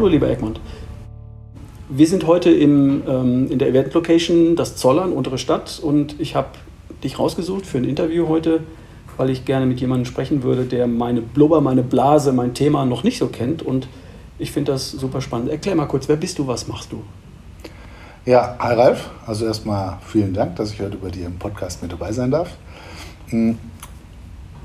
[0.00, 0.58] Hallo, lieber Egmont.
[1.90, 6.48] Wir sind heute im, ähm, in der Event-Location, das Zollern, untere Stadt, und ich habe
[7.04, 8.60] dich rausgesucht für ein Interview heute,
[9.18, 13.04] weil ich gerne mit jemandem sprechen würde, der meine Blubber, meine Blase, mein Thema noch
[13.04, 13.60] nicht so kennt.
[13.60, 13.88] Und
[14.38, 15.50] ich finde das super spannend.
[15.50, 17.02] Erklär mal kurz, wer bist du, was machst du?
[18.24, 19.10] Ja, hi Ralf.
[19.26, 22.56] Also erstmal vielen Dank, dass ich heute bei dir im Podcast mit dabei sein darf.
[23.28, 23.58] Hm,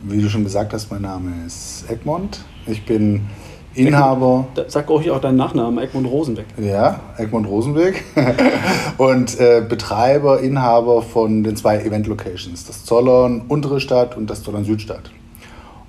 [0.01, 2.39] wie du schon gesagt hast, mein Name ist Egmont.
[2.67, 3.27] Ich bin
[3.75, 4.47] Inhaber.
[4.67, 6.45] Sag euch auch deinen Nachnamen, Egmont Rosenbeck.
[6.57, 8.03] Ja, Egmont Rosenbeck.
[8.97, 14.63] und äh, Betreiber, Inhaber von den zwei Event-Locations, das Zollern Untere Stadt und das Zollern
[14.63, 15.11] Südstadt.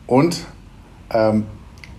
[0.06, 0.44] Und
[1.10, 1.44] ähm,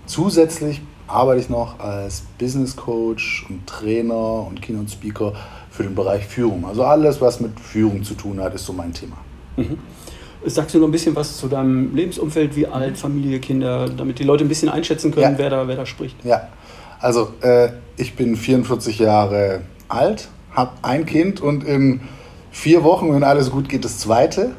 [0.05, 5.33] zusätzlich arbeite ich noch als Business Coach und Trainer und Keynote Speaker
[5.71, 6.65] für den Bereich Führung.
[6.65, 9.17] Also alles, was mit Führung zu tun hat, ist so mein Thema.
[9.55, 9.77] Mhm.
[10.49, 14.23] Sagst du noch ein bisschen was zu deinem Lebensumfeld, wie alt, Familie, Kinder, damit die
[14.23, 15.37] Leute ein bisschen einschätzen können, ja.
[15.37, 16.15] wer, da, wer da spricht?
[16.23, 16.47] Ja,
[16.99, 22.01] also äh, ich bin 44 Jahre alt, habe ein Kind und in
[22.51, 24.53] vier Wochen, wenn alles gut geht, das zweite.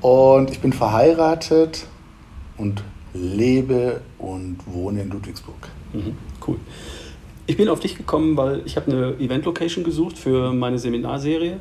[0.00, 1.86] Und ich bin verheiratet
[2.56, 2.82] und
[3.14, 5.68] lebe und wohne in Ludwigsburg.
[5.92, 6.16] Mhm,
[6.46, 6.56] cool.
[7.46, 11.60] Ich bin auf dich gekommen, weil ich habe eine Event-Location gesucht für meine Seminarserie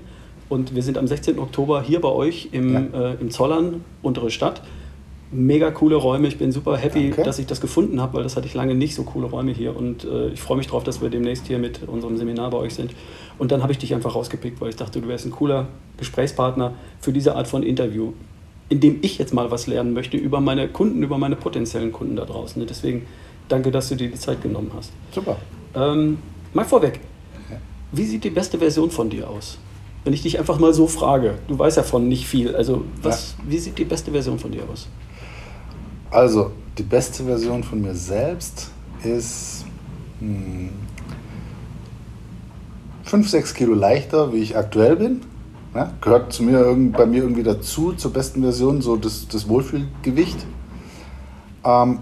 [0.50, 1.40] und wir sind am 16.
[1.40, 3.12] Oktober hier bei euch im, ja.
[3.12, 4.62] äh, im Zollern, untere Stadt.
[5.30, 6.30] Mega coole Räume.
[6.30, 7.24] Ich bin super happy, Danke.
[7.24, 9.76] dass ich das gefunden habe, weil das hatte ich lange nicht so coole Räume hier.
[9.76, 12.76] Und äh, ich freue mich drauf, dass wir demnächst hier mit unserem Seminar bei euch
[12.76, 12.92] sind.
[13.38, 15.68] Und dann habe ich dich einfach rausgepickt, weil ich dachte, du wärst ein cooler
[15.98, 18.14] Gesprächspartner für diese Art von Interview,
[18.70, 22.16] in dem ich jetzt mal was lernen möchte über meine Kunden, über meine potenziellen Kunden
[22.16, 22.66] da draußen.
[22.66, 23.06] Deswegen
[23.50, 24.94] danke, dass du dir die Zeit genommen hast.
[25.12, 25.36] Super.
[25.76, 26.20] Ähm,
[26.54, 27.02] mal vorweg,
[27.92, 29.58] wie sieht die beste Version von dir aus?
[30.04, 33.36] Wenn ich dich einfach mal so frage, du weißt ja von nicht viel, also was,
[33.38, 33.52] ja.
[33.52, 34.88] wie sieht die beste Version von dir aus?
[36.10, 38.72] Also, die beste Version von mir selbst
[39.04, 39.66] ist
[43.04, 45.22] 5, 6 Kilo leichter, wie ich aktuell bin.
[45.76, 50.46] Ja, gehört zu mir, bei mir irgendwie dazu, zur besten Version, so das, das Wohlfühlgewicht.
[51.64, 52.00] Ähm,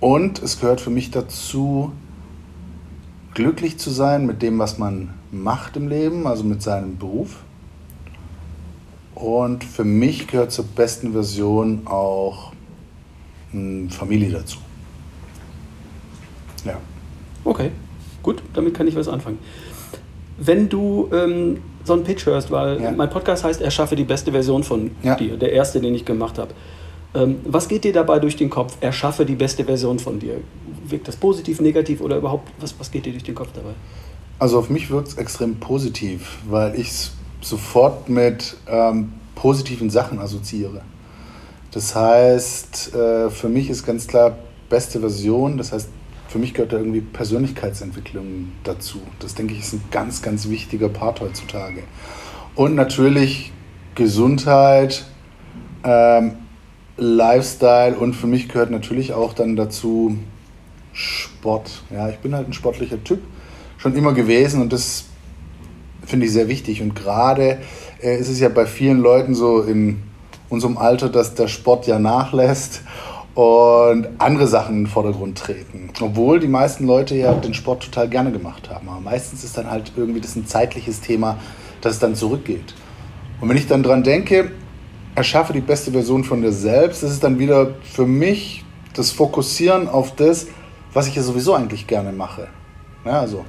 [0.00, 1.92] und es gehört für mich dazu,
[3.36, 7.36] glücklich zu sein mit dem, was man macht im Leben, also mit seinem Beruf.
[9.14, 12.52] Und für mich gehört zur besten Version auch
[13.90, 14.56] Familie dazu.
[16.64, 16.78] Ja.
[17.44, 17.70] Okay,
[18.22, 19.38] gut, damit kann ich was anfangen.
[20.38, 22.90] Wenn du ähm, so einen Pitch hörst, weil ja.
[22.90, 25.14] mein Podcast heißt Erschaffe die beste Version von ja.
[25.14, 26.54] dir, der erste, den ich gemacht habe.
[27.14, 28.78] Ähm, was geht dir dabei durch den Kopf?
[28.80, 30.40] Erschaffe die beste Version von dir.
[30.90, 33.74] Wirkt das positiv, negativ oder überhaupt, was, was geht dir durch den Kopf dabei?
[34.38, 40.18] Also auf mich wirkt es extrem positiv, weil ich es sofort mit ähm, positiven Sachen
[40.18, 40.82] assoziiere.
[41.70, 44.36] Das heißt, äh, für mich ist ganz klar
[44.68, 45.88] beste Version, das heißt,
[46.28, 48.98] für mich gehört da irgendwie Persönlichkeitsentwicklung dazu.
[49.20, 51.84] Das denke ich ist ein ganz, ganz wichtiger Part heutzutage.
[52.54, 53.52] Und natürlich
[53.94, 55.04] Gesundheit,
[55.84, 56.32] ähm,
[56.96, 60.16] Lifestyle und für mich gehört natürlich auch dann dazu
[60.96, 61.82] Sport.
[61.90, 63.20] Ja, ich bin halt ein sportlicher Typ
[63.76, 65.04] schon immer gewesen und das
[66.06, 66.80] finde ich sehr wichtig.
[66.80, 67.58] Und gerade
[68.02, 70.02] äh, ist es ja bei vielen Leuten so in
[70.48, 72.82] unserem Alter, dass der Sport ja nachlässt
[73.34, 75.90] und andere Sachen in den Vordergrund treten.
[76.00, 78.88] Obwohl die meisten Leute ja den Sport total gerne gemacht haben.
[78.88, 81.36] Aber meistens ist dann halt irgendwie das ein zeitliches Thema,
[81.82, 82.74] dass es dann zurückgeht.
[83.40, 84.52] Und wenn ich dann dran denke,
[85.14, 88.64] erschaffe die beste Version von dir selbst, das ist dann wieder für mich
[88.94, 90.46] das Fokussieren auf das,
[90.96, 92.48] was ich ja sowieso eigentlich gerne mache.
[93.04, 93.44] Ja, also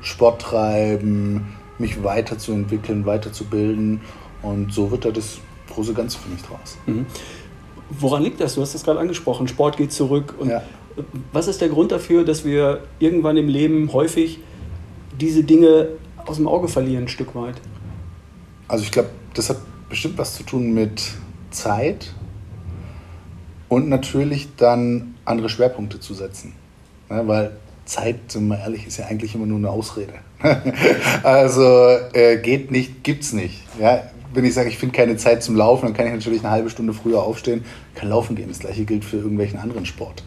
[0.00, 4.00] Sport treiben, mich weiterzuentwickeln, weiterzubilden.
[4.42, 5.38] Und so wird da das
[5.72, 6.76] große Ganze für mich draus.
[6.86, 7.06] Mhm.
[7.88, 8.56] Woran liegt das?
[8.56, 9.46] Du hast das gerade angesprochen.
[9.46, 10.34] Sport geht zurück.
[10.40, 10.60] Und ja.
[11.32, 14.40] Was ist der Grund dafür, dass wir irgendwann im Leben häufig
[15.20, 15.90] diese Dinge
[16.26, 17.60] aus dem Auge verlieren, ein Stück weit?
[18.66, 19.58] Also ich glaube, das hat
[19.88, 21.12] bestimmt was zu tun mit
[21.52, 22.12] Zeit
[23.68, 26.54] und natürlich dann andere Schwerpunkte zu setzen.
[27.10, 27.52] Ja, weil
[27.88, 30.12] Zeit, sind wir ehrlich, ist ja eigentlich immer nur eine Ausrede.
[31.22, 31.62] also
[32.12, 33.62] äh, geht nicht, gibt's nicht.
[33.80, 34.02] Ja,
[34.34, 36.70] wenn ich sage, ich finde keine Zeit zum Laufen, dann kann ich natürlich eine halbe
[36.70, 37.64] Stunde früher aufstehen,
[37.94, 38.48] kann laufen gehen.
[38.48, 40.22] Das gleiche gilt für irgendwelchen anderen Sport.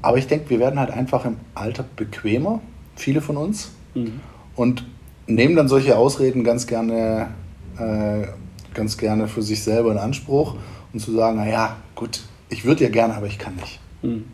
[0.00, 2.60] Aber ich denke, wir werden halt einfach im Alter bequemer,
[2.94, 4.20] viele von uns, mhm.
[4.54, 4.86] und
[5.26, 7.30] nehmen dann solche Ausreden ganz gerne,
[7.78, 8.28] äh,
[8.74, 10.54] ganz gerne für sich selber in Anspruch
[10.92, 13.80] und zu sagen, naja, gut, ich würde ja gerne, aber ich kann nicht.
[14.02, 14.24] Mhm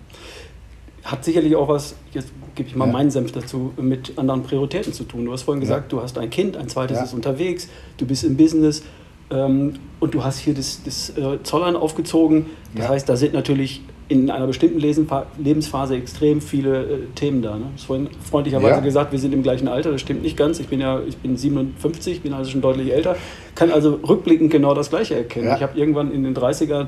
[1.04, 2.92] hat sicherlich auch was, jetzt gebe ich mal ja.
[2.92, 5.26] meinen Senf dazu, mit anderen Prioritäten zu tun.
[5.26, 5.98] Du hast vorhin gesagt, ja.
[5.98, 7.04] du hast ein Kind, ein zweites ja.
[7.04, 7.68] ist unterwegs,
[7.98, 8.82] du bist im Business
[9.30, 12.46] ähm, und du hast hier das, das äh, Zollern aufgezogen.
[12.74, 17.56] Das heißt, da sind natürlich in einer bestimmten Lebensphase extrem viele äh, Themen da.
[17.56, 17.60] Ne?
[17.60, 19.92] Du hast vorhin freundlicherweise gesagt, wir sind im gleichen Alter.
[19.92, 20.60] Das stimmt nicht ganz.
[20.60, 23.16] Ich bin ja ich bin 57, bin also schon deutlich älter.
[23.54, 25.52] Kann also rückblickend genau das Gleiche erkennen.
[25.56, 26.86] Ich habe irgendwann in den 30ern äh,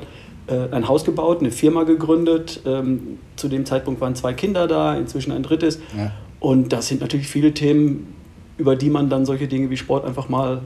[0.53, 2.63] ein Haus gebaut, eine Firma gegründet.
[2.67, 5.79] Ähm, zu dem Zeitpunkt waren zwei Kinder da, inzwischen ein drittes.
[5.97, 6.13] Ja.
[6.41, 8.15] Und das sind natürlich viele Themen,
[8.59, 10.63] über die man dann solche Dinge wie Sport einfach mal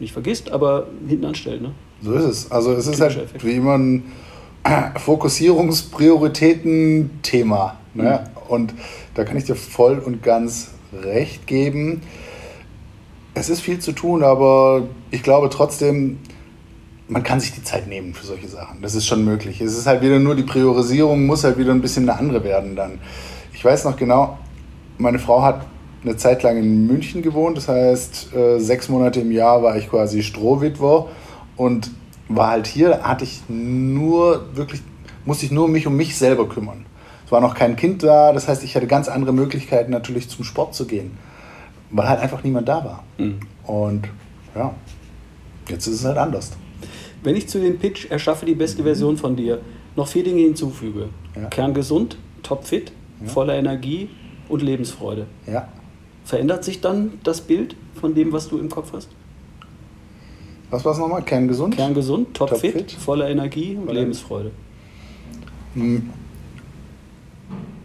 [0.00, 1.62] nicht vergisst, aber hinten anstellt.
[1.62, 1.70] Ne?
[2.02, 2.50] So ist es.
[2.50, 4.02] Also es ist halt wie man
[4.96, 7.78] Fokussierungsprioritäten-Thema.
[7.94, 8.04] Ne?
[8.04, 8.18] Mhm.
[8.48, 8.74] Und
[9.14, 10.70] da kann ich dir voll und ganz
[11.02, 12.00] recht geben.
[13.34, 16.18] Es ist viel zu tun, aber ich glaube trotzdem,
[17.08, 18.80] man kann sich die Zeit nehmen für solche Sachen.
[18.80, 19.60] Das ist schon möglich.
[19.60, 22.76] Es ist halt wieder nur die Priorisierung, muss halt wieder ein bisschen eine andere werden
[22.76, 22.98] dann.
[23.52, 24.38] Ich weiß noch genau,
[24.98, 25.66] meine Frau hat
[26.02, 27.56] eine Zeit lang in München gewohnt.
[27.56, 31.08] Das heißt, äh, sechs Monate im Jahr war ich quasi Strohwitwer
[31.56, 31.90] und
[32.28, 34.82] war halt hier, hatte ich nur wirklich,
[35.24, 36.86] musste ich nur mich um mich selber kümmern.
[37.26, 40.44] Es war noch kein Kind da, das heißt, ich hatte ganz andere Möglichkeiten natürlich zum
[40.44, 41.16] Sport zu gehen,
[41.90, 43.04] weil halt einfach niemand da war.
[43.18, 43.40] Mhm.
[43.64, 44.08] Und
[44.54, 44.74] ja,
[45.68, 46.52] jetzt ist es halt anders.
[47.24, 49.60] Wenn ich zu dem Pitch erschaffe die beste Version von dir
[49.96, 51.46] noch vier Dinge hinzufüge: ja.
[51.46, 53.28] Kerngesund, topfit, ja.
[53.28, 54.10] voller Energie
[54.48, 55.26] und Lebensfreude.
[55.46, 55.68] Ja.
[56.24, 59.08] Verändert sich dann das Bild von dem, was du im Kopf hast?
[60.70, 61.22] Was war es nochmal?
[61.22, 61.76] Kerngesund?
[61.76, 64.50] Kerngesund, topfit, top voller Energie und Lebensfreude.
[65.74, 66.10] Hm.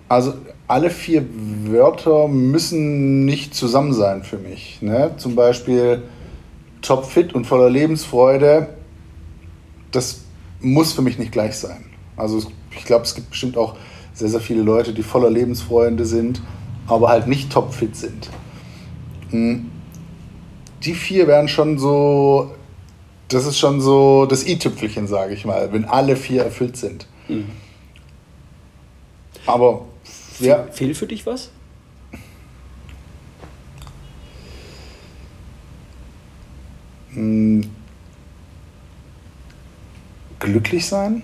[0.07, 0.33] Also
[0.67, 1.25] alle vier
[1.65, 4.81] Wörter müssen nicht zusammen sein für mich.
[4.81, 5.11] Ne?
[5.17, 6.01] Zum Beispiel
[6.81, 8.69] topfit und voller Lebensfreude,
[9.91, 10.21] das
[10.59, 11.85] muss für mich nicht gleich sein.
[12.17, 12.41] Also
[12.71, 13.75] ich glaube, es gibt bestimmt auch
[14.13, 16.41] sehr, sehr viele Leute, die voller Lebensfreunde sind,
[16.87, 18.29] aber halt nicht topfit sind.
[19.29, 19.71] Hm.
[20.83, 22.51] Die vier werden schon so
[23.29, 27.07] das ist schon so das i-Tüpfelchen, sage ich mal, wenn alle vier erfüllt sind.
[27.27, 27.51] Mhm.
[29.45, 29.85] Aber
[30.39, 30.63] ja.
[30.71, 31.51] Fehlt für dich was?
[40.39, 41.23] Glücklich sein,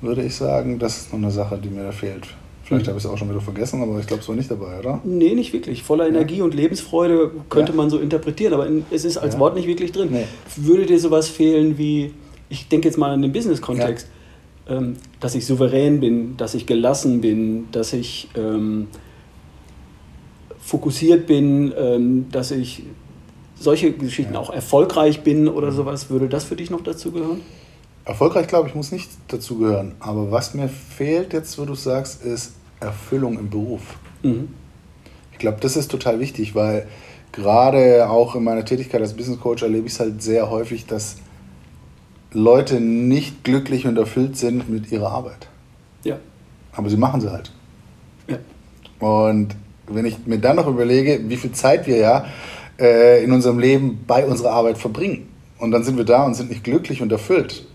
[0.00, 2.26] würde ich sagen, das ist noch eine Sache, die mir da fehlt.
[2.64, 2.90] Vielleicht mhm.
[2.90, 5.00] habe ich es auch schon wieder vergessen, aber ich glaube, es war nicht dabei, oder?
[5.04, 5.82] Nee, nicht wirklich.
[5.82, 6.44] Voller Energie ja.
[6.44, 7.76] und Lebensfreude könnte ja.
[7.76, 9.40] man so interpretieren, aber es ist als ja.
[9.40, 10.08] Wort nicht wirklich drin.
[10.10, 10.24] Nee.
[10.56, 12.12] Würde dir sowas fehlen wie,
[12.48, 14.06] ich denke jetzt mal an den Business-Kontext,
[14.68, 18.86] ähm, dass ich souverän bin, dass ich gelassen bin, dass ich ähm,
[20.60, 22.84] fokussiert bin, ähm, dass ich
[23.60, 25.76] solche Geschichten auch erfolgreich bin oder mhm.
[25.76, 27.42] sowas, würde das für dich noch dazu gehören?
[28.04, 29.92] Erfolgreich, glaube ich, muss nicht dazugehören.
[30.00, 33.82] Aber was mir fehlt jetzt, wo du sagst, ist Erfüllung im Beruf.
[34.22, 34.48] Mhm.
[35.32, 36.88] Ich glaube, das ist total wichtig, weil
[37.32, 41.16] gerade auch in meiner Tätigkeit als Business Coach erlebe ich es halt sehr häufig, dass
[42.32, 45.48] Leute nicht glücklich und erfüllt sind mit ihrer Arbeit.
[46.04, 46.18] Ja.
[46.72, 47.52] Aber sie machen sie halt.
[48.26, 48.38] Ja.
[49.06, 49.54] Und
[49.86, 52.24] wenn ich mir dann noch überlege, wie viel Zeit wir ja
[52.80, 55.28] äh, in unserem Leben bei unserer Arbeit verbringen
[55.58, 57.66] und dann sind wir da und sind nicht glücklich und erfüllt,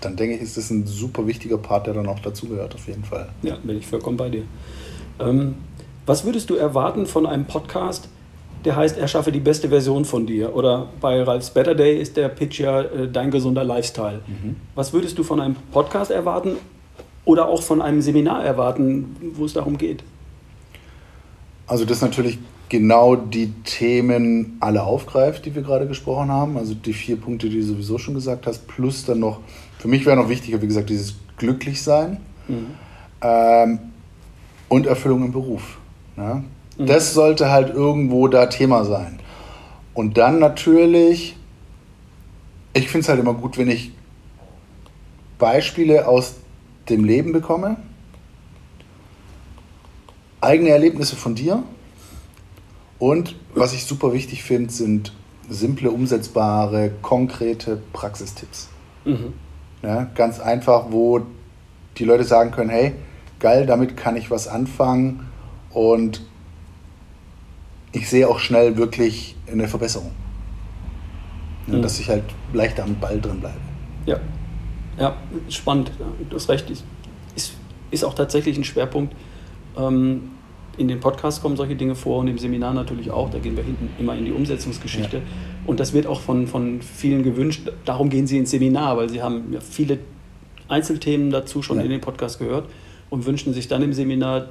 [0.00, 3.04] dann denke ich, ist das ein super wichtiger Part, der dann auch dazugehört, auf jeden
[3.04, 3.28] Fall.
[3.42, 4.42] Ja, bin ich vollkommen bei dir.
[5.18, 5.56] Ähm,
[6.06, 8.08] was würdest du erwarten von einem Podcast,
[8.64, 10.54] der heißt, erschaffe die beste Version von dir?
[10.54, 14.20] Oder bei Ralph's Better Day ist der Pitch ja äh, dein gesunder Lifestyle.
[14.26, 14.56] Mhm.
[14.74, 16.56] Was würdest du von einem Podcast erwarten
[17.24, 20.02] oder auch von einem Seminar erwarten, wo es darum geht?
[21.66, 22.38] Also das ist natürlich
[22.70, 26.56] genau die Themen alle aufgreift, die wir gerade gesprochen haben.
[26.56, 29.40] Also die vier Punkte, die du sowieso schon gesagt hast, plus dann noch
[29.80, 32.66] für mich wäre noch wichtiger, wie gesagt, dieses Glücklichsein mhm.
[33.22, 33.78] ähm,
[34.68, 35.78] und Erfüllung im Beruf.
[36.18, 36.44] Ja?
[36.76, 36.86] Mhm.
[36.86, 39.18] Das sollte halt irgendwo da Thema sein.
[39.94, 41.34] Und dann natürlich,
[42.74, 43.92] ich finde es halt immer gut, wenn ich
[45.38, 46.34] Beispiele aus
[46.90, 47.76] dem Leben bekomme,
[50.42, 51.62] eigene Erlebnisse von dir
[53.00, 55.12] und was ich super wichtig finde, sind
[55.48, 58.68] simple, umsetzbare, konkrete Praxistipps.
[59.04, 59.32] Mhm.
[59.82, 61.22] Ja, ganz einfach, wo
[61.96, 62.92] die Leute sagen können, hey,
[63.40, 65.26] geil, damit kann ich was anfangen
[65.70, 66.22] und
[67.92, 70.12] ich sehe auch schnell wirklich eine Verbesserung.
[71.66, 71.82] Ja, mhm.
[71.82, 73.56] Dass ich halt leichter am Ball drin bleibe.
[74.04, 74.20] Ja,
[74.98, 75.16] ja
[75.48, 75.90] spannend.
[76.28, 76.70] Du hast recht.
[77.34, 77.54] Ist,
[77.90, 79.14] ist auch tatsächlich ein Schwerpunkt.
[79.76, 80.30] Ähm,
[80.76, 83.30] in den Podcasts kommen solche Dinge vor und im Seminar natürlich auch.
[83.30, 85.18] Da gehen wir hinten immer in die Umsetzungsgeschichte.
[85.18, 85.22] Ja.
[85.66, 87.70] Und das wird auch von, von vielen gewünscht.
[87.84, 89.98] Darum gehen sie ins Seminar, weil sie haben ja viele
[90.68, 91.84] Einzelthemen dazu schon ja.
[91.84, 92.68] in den Podcast gehört
[93.10, 94.50] und wünschen sich dann im Seminar,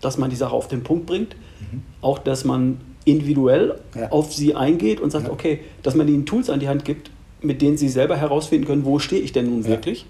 [0.00, 1.36] dass man die Sache auf den Punkt bringt.
[1.60, 1.82] Mhm.
[2.00, 4.10] Auch, dass man individuell ja.
[4.10, 7.62] auf sie eingeht und sagt, okay, dass man ihnen Tools an die Hand gibt, mit
[7.62, 10.06] denen sie selber herausfinden können, wo stehe ich denn nun wirklich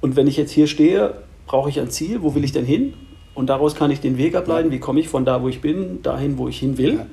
[0.00, 1.14] Und wenn ich jetzt hier stehe,
[1.46, 2.94] brauche ich ein Ziel, wo will ich denn hin?
[3.38, 6.02] Und daraus kann ich den Weg ableiten, wie komme ich von da, wo ich bin,
[6.02, 7.06] dahin, wo ich hin will.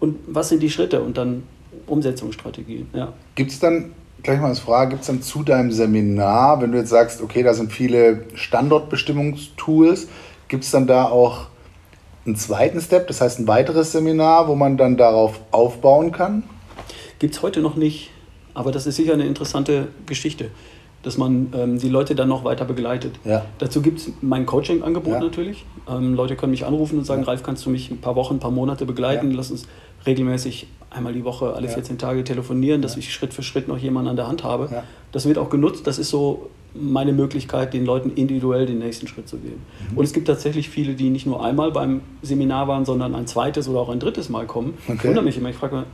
[0.00, 1.44] Und was sind die Schritte und dann
[1.86, 2.88] Umsetzungsstrategien.
[2.92, 3.12] Ja.
[3.36, 3.92] Gibt es dann,
[4.24, 7.44] gleich mal als Frage, gibt es dann zu deinem Seminar, wenn du jetzt sagst, okay,
[7.44, 10.08] da sind viele Standortbestimmungstools,
[10.48, 11.46] gibt es dann da auch
[12.26, 16.42] einen zweiten Step, das heißt ein weiteres Seminar, wo man dann darauf aufbauen kann?
[17.20, 18.10] Gibt es heute noch nicht,
[18.52, 20.50] aber das ist sicher eine interessante Geschichte,
[21.02, 23.18] dass man ähm, die Leute dann noch weiter begleitet.
[23.24, 23.44] Ja.
[23.58, 25.20] Dazu gibt es mein Coaching-Angebot ja.
[25.20, 25.64] natürlich.
[25.88, 27.28] Ähm, Leute können mich anrufen und sagen, ja.
[27.28, 29.32] Ralf, kannst du mich ein paar Wochen, ein paar Monate begleiten?
[29.32, 29.66] Lass uns
[30.06, 34.10] regelmäßig einmal die Woche, alle 14 Tage telefonieren, dass ich Schritt für Schritt noch jemanden
[34.10, 34.82] an der Hand habe.
[35.12, 35.86] Das wird auch genutzt.
[35.86, 39.60] Das ist so meine Möglichkeit, den Leuten individuell den nächsten Schritt zu gehen.
[39.90, 39.98] Mhm.
[39.98, 43.68] Und es gibt tatsächlich viele, die nicht nur einmal beim Seminar waren, sondern ein zweites
[43.68, 44.74] oder auch ein drittes Mal kommen.
[44.86, 44.96] Okay.
[44.96, 45.86] Ich wundere mich immer, ich frage mal,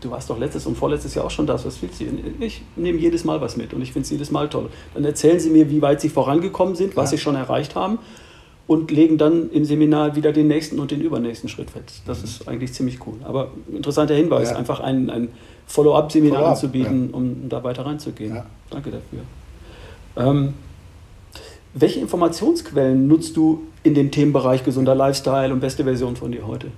[0.00, 2.04] du warst doch letztes und vorletztes Jahr auch schon das, was willst du?
[2.38, 4.68] Ich nehme jedes Mal was mit und ich finde es jedes Mal toll.
[4.94, 7.16] Dann erzählen sie mir, wie weit sie vorangekommen sind, was ja.
[7.16, 7.98] sie schon erreicht haben
[8.70, 12.02] und legen dann im Seminar wieder den nächsten und den übernächsten Schritt fest.
[12.06, 12.24] Das mhm.
[12.24, 13.16] ist eigentlich ziemlich cool.
[13.24, 14.56] Aber interessanter Hinweis, ja.
[14.56, 15.28] einfach ein, ein
[15.66, 17.16] Follow-up-Seminar Follow anzubieten, ja.
[17.16, 18.40] um da weiter reinzugehen.
[18.70, 19.22] Danke dafür.
[20.16, 20.54] Ähm,
[21.74, 26.68] welche Informationsquellen nutzt du in dem Themenbereich gesunder Lifestyle und beste Version von dir heute?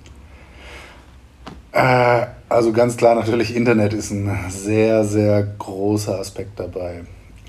[1.73, 7.05] Äh, also ganz klar, natürlich Internet ist ein sehr, sehr großer Aspekt dabei.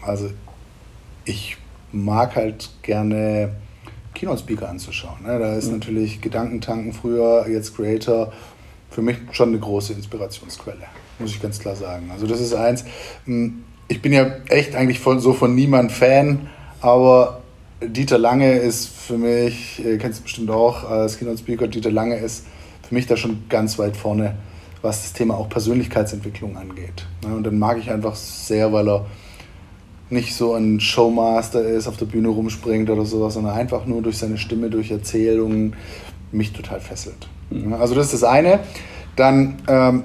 [0.05, 0.31] Also
[1.23, 1.55] ich
[1.93, 3.62] mag halt gerne
[4.13, 5.23] Keynote-Speaker anzuschauen.
[5.23, 5.39] Ne?
[5.39, 5.79] Da ist mhm.
[5.79, 8.31] natürlich Gedankentanken früher, jetzt Creator,
[8.89, 10.85] für mich schon eine große Inspirationsquelle,
[11.19, 12.09] muss ich ganz klar sagen.
[12.11, 12.85] Also das ist eins.
[13.25, 16.49] Hm, ich bin ja echt eigentlich von, so von niemand Fan,
[16.81, 17.41] aber
[17.81, 22.45] Dieter Lange ist für mich, ihr kennt es bestimmt auch als Keynote-Speaker, Dieter Lange ist
[22.87, 24.35] für mich da schon ganz weit vorne,
[24.81, 27.05] was das Thema auch Persönlichkeitsentwicklung angeht.
[27.23, 29.05] Und dann mag ich einfach sehr, weil er
[30.09, 34.17] nicht so ein Showmaster ist, auf der Bühne rumspringt oder sowas, sondern einfach nur durch
[34.17, 35.75] seine Stimme, durch Erzählungen
[36.31, 37.27] mich total fesselt.
[37.49, 37.73] Mhm.
[37.73, 38.59] Also das ist das eine.
[39.15, 40.03] Dann ähm,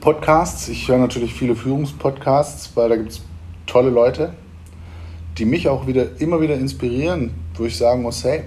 [0.00, 0.68] Podcasts.
[0.68, 3.22] Ich höre natürlich viele Führungspodcasts, weil da gibt es
[3.66, 4.32] tolle Leute,
[5.36, 8.44] die mich auch wieder immer wieder inspirieren, wo ich sagen muss, hey,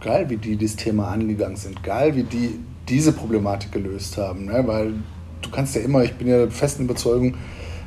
[0.00, 4.62] geil, wie die das Thema angegangen sind, geil, wie die diese Problematik gelöst haben, ne?
[4.66, 4.92] weil
[5.40, 7.34] du kannst ja immer, ich bin ja der festen Überzeugung,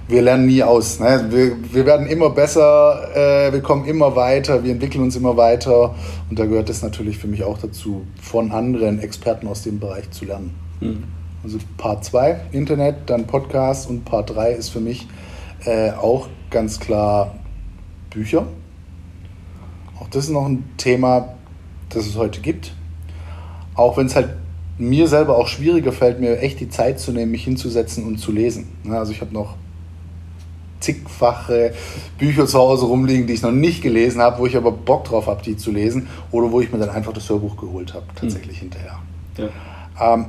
[0.07, 0.99] wir lernen nie aus.
[0.99, 1.25] Ne?
[1.29, 5.95] Wir, wir werden immer besser, äh, wir kommen immer weiter, wir entwickeln uns immer weiter
[6.29, 10.09] und da gehört es natürlich für mich auch dazu, von anderen Experten aus dem Bereich
[10.11, 10.55] zu lernen.
[10.79, 11.03] Mhm.
[11.43, 15.07] Also Part 2 Internet, dann Podcast und Part 3 ist für mich
[15.65, 17.35] äh, auch ganz klar
[18.09, 18.47] Bücher.
[19.99, 21.35] Auch das ist noch ein Thema,
[21.89, 22.73] das es heute gibt.
[23.75, 24.29] Auch wenn es halt
[24.77, 28.31] mir selber auch schwieriger fällt, mir echt die Zeit zu nehmen, mich hinzusetzen und zu
[28.31, 28.67] lesen.
[28.89, 29.55] Also ich habe noch
[30.79, 31.73] zigfache
[32.17, 35.27] Bücher zu Hause rumliegen, die ich noch nicht gelesen habe, wo ich aber Bock drauf
[35.27, 38.61] habe, die zu lesen, oder wo ich mir dann einfach das Hörbuch geholt habe, tatsächlich
[38.61, 38.69] hm.
[38.69, 38.99] hinterher.
[39.37, 40.13] Ja.
[40.13, 40.25] Ähm,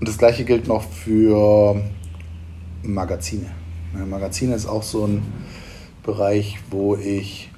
[0.00, 1.80] und das gleiche gilt noch für
[2.82, 3.46] Magazine.
[4.08, 5.22] Magazine ist auch so ein
[6.02, 7.50] Bereich, wo ich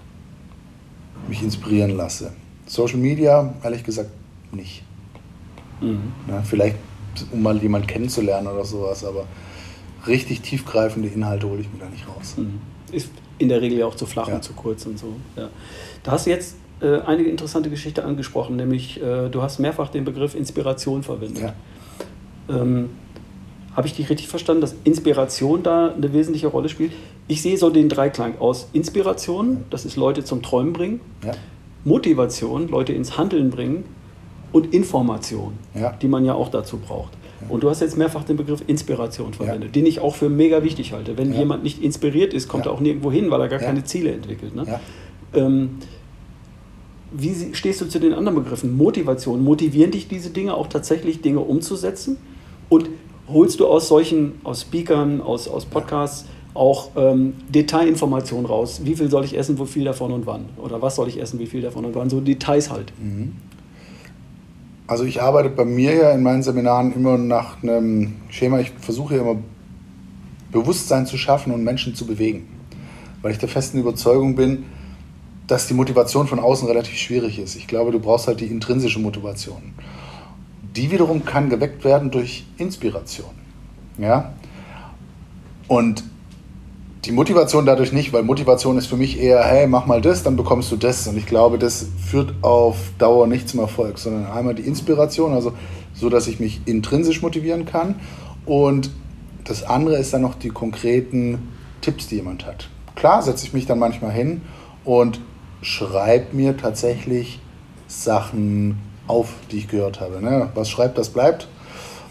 [1.28, 2.32] mich inspirieren lasse.
[2.66, 4.10] Social Media, ehrlich gesagt,
[4.52, 4.82] nicht.
[5.80, 6.12] Mhm.
[6.26, 6.76] Na, vielleicht,
[7.32, 9.24] um mal jemanden kennenzulernen oder sowas, aber
[10.06, 12.34] richtig tiefgreifende Inhalte hole ich mir da nicht raus.
[12.36, 12.60] Mhm.
[12.92, 14.36] Ist in der Regel auch zu flach ja.
[14.36, 15.08] und zu kurz und so.
[15.36, 15.48] Ja.
[16.02, 20.04] Da hast du jetzt äh, einige interessante Geschichte angesprochen, nämlich äh, du hast mehrfach den
[20.04, 21.42] Begriff Inspiration verwendet.
[21.42, 21.54] Ja.
[22.48, 22.90] Ähm,
[23.74, 26.92] Habe ich dich richtig verstanden, dass Inspiration da eine wesentliche Rolle spielt?
[27.26, 31.32] Ich sehe so den Dreiklang aus Inspiration, das ist Leute zum Träumen bringen, ja.
[31.84, 33.84] Motivation, Leute ins Handeln bringen
[34.52, 35.92] und Information, ja.
[36.00, 37.12] die man ja auch dazu braucht.
[37.48, 39.72] Und du hast jetzt mehrfach den Begriff Inspiration verwendet, ja.
[39.72, 41.16] den ich auch für mega wichtig halte.
[41.18, 41.40] Wenn ja.
[41.40, 42.72] jemand nicht inspiriert ist, kommt ja.
[42.72, 44.54] er auch nirgendwo hin, weil er gar keine Ziele entwickelt.
[44.54, 44.80] Ne?
[45.34, 45.70] Ähm,
[47.12, 48.76] wie stehst du zu den anderen Begriffen?
[48.76, 49.42] Motivation.
[49.42, 52.16] Motivieren dich diese Dinge auch tatsächlich, Dinge umzusetzen?
[52.68, 52.88] Und
[53.28, 58.80] holst du aus solchen, aus Speakern, aus, aus Podcasts auch ähm, Detailinformationen raus?
[58.84, 60.46] Wie viel soll ich essen, wo viel davon und wann?
[60.56, 62.10] Oder was soll ich essen, wie viel davon und wann?
[62.10, 62.92] So Details halt.
[63.00, 63.32] Mhm.
[64.86, 68.60] Also ich arbeite bei mir ja in meinen Seminaren immer nach einem Schema.
[68.60, 69.36] Ich versuche ja immer
[70.52, 72.46] Bewusstsein zu schaffen und Menschen zu bewegen.
[73.22, 74.64] Weil ich der festen Überzeugung bin,
[75.46, 77.56] dass die Motivation von außen relativ schwierig ist.
[77.56, 79.74] Ich glaube, du brauchst halt die intrinsische Motivation.
[80.76, 83.30] Die wiederum kann geweckt werden durch Inspiration.
[83.98, 84.32] Ja?
[85.68, 86.04] Und
[87.04, 90.36] die Motivation dadurch nicht, weil Motivation ist für mich eher, hey, mach mal das, dann
[90.36, 91.06] bekommst du das.
[91.06, 95.52] Und ich glaube, das führt auf Dauer nicht zum Erfolg, sondern einmal die Inspiration, also
[95.92, 97.96] so, dass ich mich intrinsisch motivieren kann.
[98.46, 98.90] Und
[99.44, 102.70] das andere ist dann noch die konkreten Tipps, die jemand hat.
[102.94, 104.40] klar setze ich mich dann manchmal hin
[104.84, 105.20] und
[105.60, 107.40] schreibe mir tatsächlich
[107.86, 110.22] Sachen auf, die ich gehört habe.
[110.22, 110.48] Ne?
[110.54, 111.48] Was schreibt, das bleibt.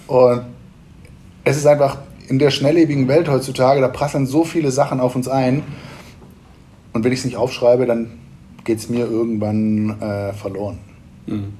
[0.06, 0.44] Und
[1.44, 5.28] es ist einfach in der schnelllebigen Welt heutzutage, da prasseln so viele Sachen auf uns
[5.28, 5.64] ein.
[6.94, 8.12] Und wenn ich es nicht aufschreibe, dann
[8.64, 10.80] geht es mir irgendwann äh, verloren.
[11.26, 11.54] Mhm.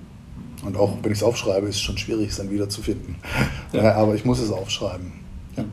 [0.66, 3.16] Und auch wenn ich es aufschreibe, ist es schon schwierig, es dann wieder zu finden.
[3.74, 3.82] Ja.
[3.82, 5.12] Äh, aber ich muss es aufschreiben.
[5.58, 5.66] Ja.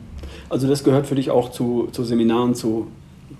[0.49, 2.87] Also das gehört für dich auch zu, zu Seminaren, zu,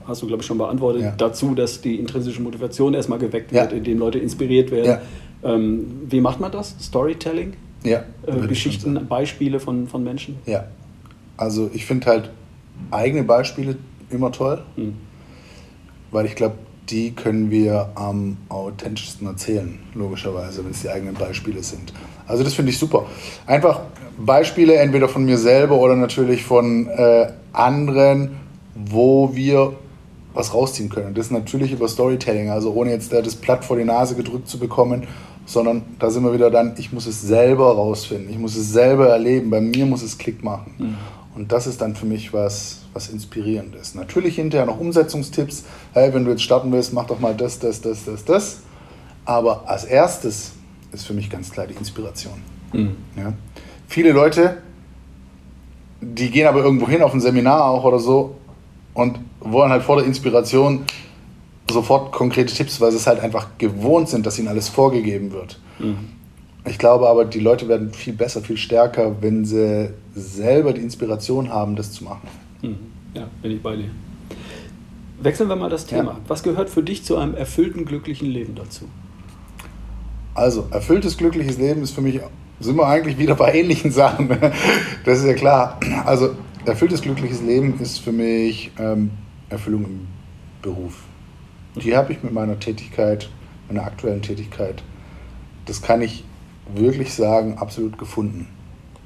[0.08, 1.14] hast du glaube ich schon beantwortet, ja.
[1.18, 5.00] dazu, dass die intrinsische Motivation erstmal geweckt wird, indem Leute inspiriert werden.
[5.44, 6.76] Ähm, wie macht man das?
[6.80, 7.54] Storytelling?
[7.84, 8.04] Ja.
[8.26, 10.38] Äh, Geschichten, Beispiele von, von Menschen?
[10.46, 10.66] Ja.
[11.42, 12.30] Also ich finde halt
[12.92, 13.76] eigene Beispiele
[14.12, 14.94] immer toll, mhm.
[16.12, 16.56] weil ich glaube,
[16.90, 21.94] die können wir am authentischsten erzählen, logischerweise, wenn es die eigenen Beispiele sind.
[22.28, 23.08] Also das finde ich super.
[23.48, 23.80] Einfach
[24.24, 28.38] Beispiele entweder von mir selber oder natürlich von äh, anderen,
[28.76, 29.74] wo wir
[30.36, 31.16] was rausziehen können.
[31.16, 34.60] Das ist natürlich über Storytelling, also ohne jetzt das Platt vor die Nase gedrückt zu
[34.60, 35.08] bekommen,
[35.48, 39.10] sondern da sind wir wieder dann, ich muss es selber rausfinden, ich muss es selber
[39.10, 40.76] erleben, bei mir muss es Klick machen.
[40.78, 40.98] Mhm.
[41.36, 43.96] Und das ist dann für mich was, was inspirierend ist.
[43.96, 45.64] Natürlich hinterher noch Umsetzungstipps.
[45.94, 48.60] Hey, wenn du jetzt starten willst, mach doch mal das, das, das, das, das.
[49.24, 50.54] Aber als erstes
[50.92, 52.42] ist für mich ganz klar die Inspiration.
[52.74, 52.96] Mhm.
[53.16, 53.34] Ja?
[53.88, 54.58] Viele Leute,
[56.02, 58.36] die gehen aber irgendwo hin auf ein Seminar auch oder so
[58.94, 60.86] und wollen halt vor der Inspiration
[61.70, 65.60] sofort konkrete Tipps, weil sie es halt einfach gewohnt sind, dass ihnen alles vorgegeben wird.
[65.80, 66.10] Mhm.
[66.66, 71.50] Ich glaube aber, die Leute werden viel besser, viel stärker, wenn sie selber die Inspiration
[71.50, 72.28] haben, das zu machen.
[72.62, 72.78] Mhm.
[73.14, 73.90] Ja, bin ich bei dir.
[75.22, 76.12] Wechseln wir mal das Thema.
[76.12, 76.20] Ja.
[76.28, 78.86] Was gehört für dich zu einem erfüllten, glücklichen Leben dazu?
[80.34, 82.20] Also, erfülltes, glückliches Leben ist für mich,
[82.60, 84.30] sind wir eigentlich wieder bei ähnlichen Sachen.
[85.06, 85.80] Das ist ja klar.
[86.06, 89.12] Also, erfülltes, glückliches Leben ist für mich ähm,
[89.50, 90.08] Erfüllung im
[90.62, 91.04] Beruf.
[91.76, 93.30] Die habe ich mit meiner Tätigkeit,
[93.68, 94.84] meiner aktuellen Tätigkeit,
[95.66, 96.24] das kann ich
[96.74, 98.48] wirklich sagen, absolut gefunden.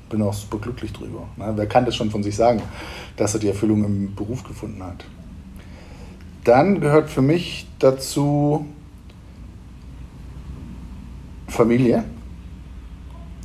[0.10, 1.28] Bin auch super glücklich drüber.
[1.38, 1.54] Ne?
[1.56, 2.62] Wer kann das schon von sich sagen,
[3.18, 5.06] dass er die Erfüllung im Beruf gefunden hat?
[6.44, 8.66] Dann gehört für mich dazu
[11.48, 12.04] Familie.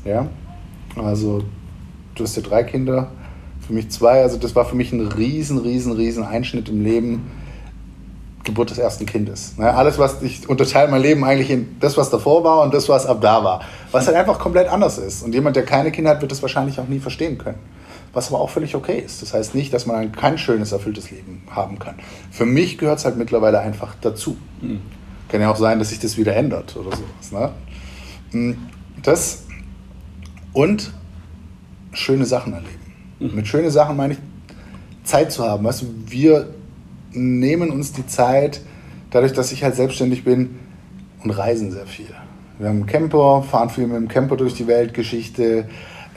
[0.04, 0.28] Ja,
[0.96, 1.42] also
[2.14, 3.10] du hast ja drei Kinder,
[3.60, 4.22] für mich zwei.
[4.22, 7.30] Also das war für mich ein riesen, riesen, riesen Einschnitt im Leben
[8.50, 9.56] Geburt des ersten Kindes.
[9.56, 9.72] Ne?
[9.72, 13.06] Alles, was ich unterteile mein Leben eigentlich in das, was davor war und das, was
[13.06, 13.62] ab da war.
[13.92, 15.22] Was halt einfach komplett anders ist.
[15.22, 17.58] Und jemand, der keine Kinder hat, wird das wahrscheinlich auch nie verstehen können.
[18.12, 19.22] Was aber auch völlig okay ist.
[19.22, 21.94] Das heißt nicht, dass man kein schönes, erfülltes Leben haben kann.
[22.30, 24.36] Für mich gehört es halt mittlerweile einfach dazu.
[24.60, 24.80] Mhm.
[25.28, 27.32] Kann ja auch sein, dass sich das wieder ändert oder sowas.
[27.32, 27.50] Ne?
[28.32, 28.58] Hm,
[29.02, 29.44] das
[30.52, 30.92] und
[31.92, 32.92] schöne Sachen erleben.
[33.20, 33.34] Mhm.
[33.36, 34.18] Mit schönen Sachen meine ich
[35.04, 35.64] Zeit zu haben.
[35.64, 36.48] Weißt du, wir
[37.12, 38.60] nehmen uns die Zeit,
[39.10, 40.58] dadurch, dass ich halt selbstständig bin
[41.22, 42.14] und reisen sehr viel.
[42.58, 45.68] Wir haben einen Camper, fahren viel mit dem Camper durch die Weltgeschichte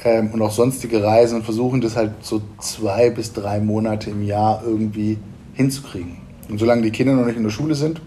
[0.03, 4.23] ähm, und auch sonstige Reisen und versuchen das halt so zwei bis drei Monate im
[4.23, 5.17] Jahr irgendwie
[5.53, 6.17] hinzukriegen.
[6.49, 8.01] Und solange die Kinder noch nicht in der Schule sind,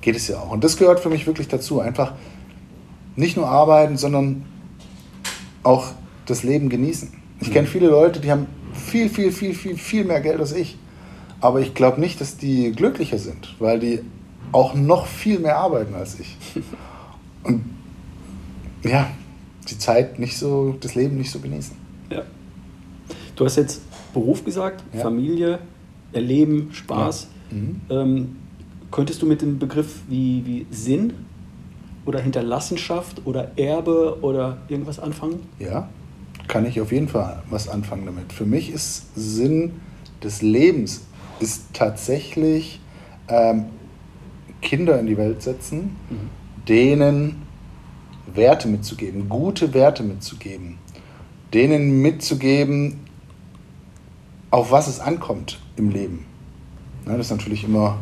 [0.00, 0.52] geht es ja auch.
[0.52, 1.80] Und das gehört für mich wirklich dazu.
[1.80, 2.14] Einfach
[3.16, 4.46] nicht nur arbeiten, sondern
[5.62, 5.88] auch
[6.26, 7.12] das Leben genießen.
[7.40, 10.78] Ich kenne viele Leute, die haben viel, viel, viel, viel, viel mehr Geld als ich.
[11.40, 14.00] Aber ich glaube nicht, dass die glücklicher sind, weil die
[14.52, 16.36] auch noch viel mehr arbeiten als ich.
[17.44, 17.64] Und
[18.82, 19.10] ja,
[19.68, 21.76] die Zeit nicht so, das Leben nicht so genießen.
[22.10, 22.22] Ja.
[23.36, 25.00] Du hast jetzt Beruf gesagt, ja.
[25.00, 25.58] Familie,
[26.12, 27.28] Erleben, Spaß.
[27.50, 27.56] Ja.
[27.56, 27.80] Mhm.
[27.90, 28.36] Ähm,
[28.90, 31.12] könntest du mit dem Begriff wie, wie Sinn
[32.06, 35.40] oder Hinterlassenschaft oder Erbe oder irgendwas anfangen?
[35.58, 35.88] Ja,
[36.48, 38.32] kann ich auf jeden Fall was anfangen damit.
[38.32, 39.72] Für mich ist Sinn
[40.22, 41.02] des Lebens
[41.40, 42.80] ist tatsächlich
[43.28, 43.66] ähm,
[44.60, 46.30] Kinder in die Welt setzen, mhm.
[46.68, 47.42] denen
[48.34, 50.78] Werte mitzugeben, gute Werte mitzugeben,
[51.54, 53.00] denen mitzugeben,
[54.50, 56.26] auf was es ankommt im Leben.
[57.06, 57.98] Ja, das ist natürlich immer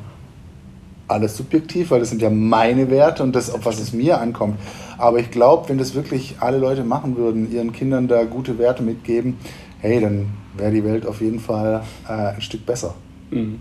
[1.08, 4.58] alles subjektiv, weil das sind ja meine Werte und das, auf was es mir ankommt.
[4.98, 8.82] Aber ich glaube, wenn das wirklich alle Leute machen würden, ihren Kindern da gute Werte
[8.82, 9.36] mitgeben,
[9.78, 12.94] hey, dann wäre die Welt auf jeden Fall äh, ein Stück besser.
[13.30, 13.60] Mhm.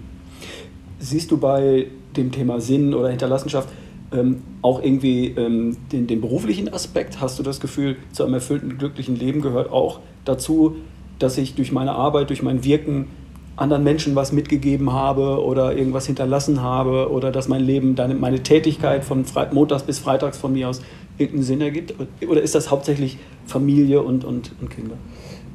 [1.00, 3.70] Siehst du bei dem Thema Sinn oder Hinterlassenschaft
[4.12, 7.20] ähm, auch irgendwie ähm, den, den, beruflichen Aspekt?
[7.22, 10.78] Hast du das Gefühl, zu einem erfüllten, glücklichen Leben gehört auch dazu,
[11.20, 13.08] dass ich durch meine Arbeit, durch mein Wirken
[13.56, 18.44] anderen Menschen was mitgegeben habe oder irgendwas hinterlassen habe oder dass mein Leben, deine, meine
[18.44, 20.82] Tätigkeit von Fre Montags bis Freitags von mir aus
[21.18, 21.94] irgendeinen Sinn ergibt?
[22.28, 24.96] Oder ist das hauptsächlich Familie und, und, und Kinder?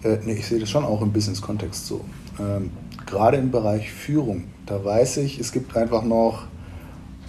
[0.03, 2.01] Äh, nee, ich sehe das schon auch im Business-Kontext so.
[2.39, 2.71] Ähm,
[3.11, 6.45] gerade im Bereich Führung, da weiß ich, es gibt einfach noch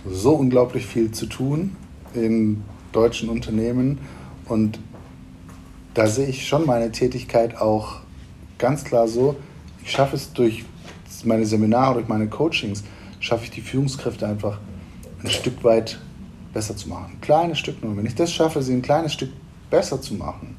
[0.09, 1.75] so unglaublich viel zu tun
[2.13, 3.99] in deutschen Unternehmen
[4.45, 4.79] und
[5.93, 7.97] da sehe ich schon meine Tätigkeit auch
[8.57, 9.35] ganz klar so,
[9.83, 10.63] ich schaffe es durch
[11.23, 12.83] meine Seminare, durch meine Coachings,
[13.19, 14.59] schaffe ich die Führungskräfte einfach
[15.23, 15.99] ein Stück weit
[16.53, 17.13] besser zu machen.
[17.13, 17.95] Ein kleines Stück nur.
[17.95, 19.31] Wenn ich das schaffe, sie ein kleines Stück
[19.69, 20.57] besser zu machen,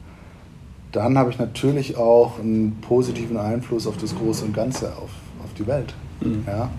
[0.93, 5.11] dann habe ich natürlich auch einen positiven Einfluss auf das Große und Ganze, auf,
[5.43, 5.95] auf die Welt.
[6.21, 6.45] Mhm.
[6.47, 6.71] Ja?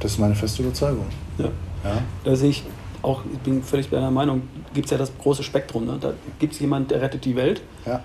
[0.00, 1.06] Das ist meine feste Überzeugung.
[1.38, 1.46] Ja.
[1.84, 1.98] ja.
[2.24, 2.64] Da sehe ich
[3.02, 5.86] auch, ich bin völlig bei deiner Meinung, gibt es ja das große Spektrum.
[5.86, 5.98] Ne?
[6.00, 7.62] Da gibt es jemanden, der rettet die Welt.
[7.84, 8.02] Ja.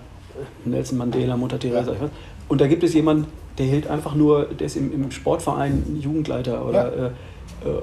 [0.66, 1.94] Nelson Mandela, Mutter Teresa.
[1.94, 2.10] Ja.
[2.48, 6.66] Und da gibt es jemanden, der hält einfach nur, der ist im, im Sportverein Jugendleiter
[6.66, 7.06] oder ja.
[7.06, 7.82] äh, äh,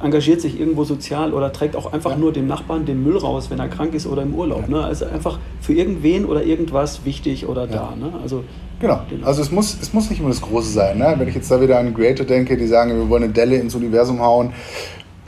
[0.00, 3.58] engagiert sich irgendwo sozial oder trägt auch einfach nur dem Nachbarn den Müll raus, wenn
[3.58, 4.68] er krank ist oder im Urlaub.
[4.68, 4.82] Ne?
[4.82, 7.94] Also einfach für irgendwen oder irgendwas wichtig oder da.
[7.98, 8.12] Ne?
[8.22, 8.44] Also,
[8.80, 9.00] genau.
[9.22, 10.98] Also es muss, es muss nicht immer das Große sein.
[10.98, 11.14] Ne?
[11.18, 13.74] Wenn ich jetzt da wieder an Creator denke, die sagen, wir wollen eine Delle ins
[13.74, 14.52] Universum hauen,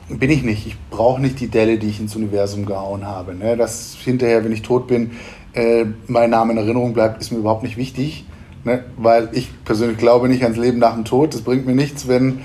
[0.08, 0.66] bin ich nicht.
[0.66, 3.34] Ich brauche nicht die Delle, die ich ins Universum gehauen habe.
[3.34, 3.56] Ne?
[3.56, 5.12] Dass hinterher, wenn ich tot bin,
[5.52, 8.24] äh, mein Name in Erinnerung bleibt, ist mir überhaupt nicht wichtig.
[8.64, 8.84] Ne?
[8.96, 11.34] Weil ich persönlich glaube nicht ans Leben nach dem Tod.
[11.34, 12.40] Das bringt mir nichts, wenn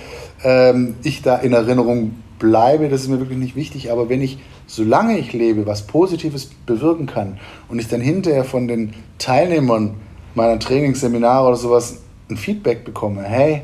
[0.46, 2.88] ähm, ich da in Erinnerung bleibe.
[2.88, 3.92] Das ist mir wirklich nicht wichtig.
[3.92, 8.68] Aber wenn ich, solange ich lebe, was Positives bewirken kann und ich dann hinterher von
[8.68, 9.96] den Teilnehmern
[10.36, 11.98] meiner Trainingsseminare oder sowas
[12.30, 13.64] ein Feedback bekomme, hey,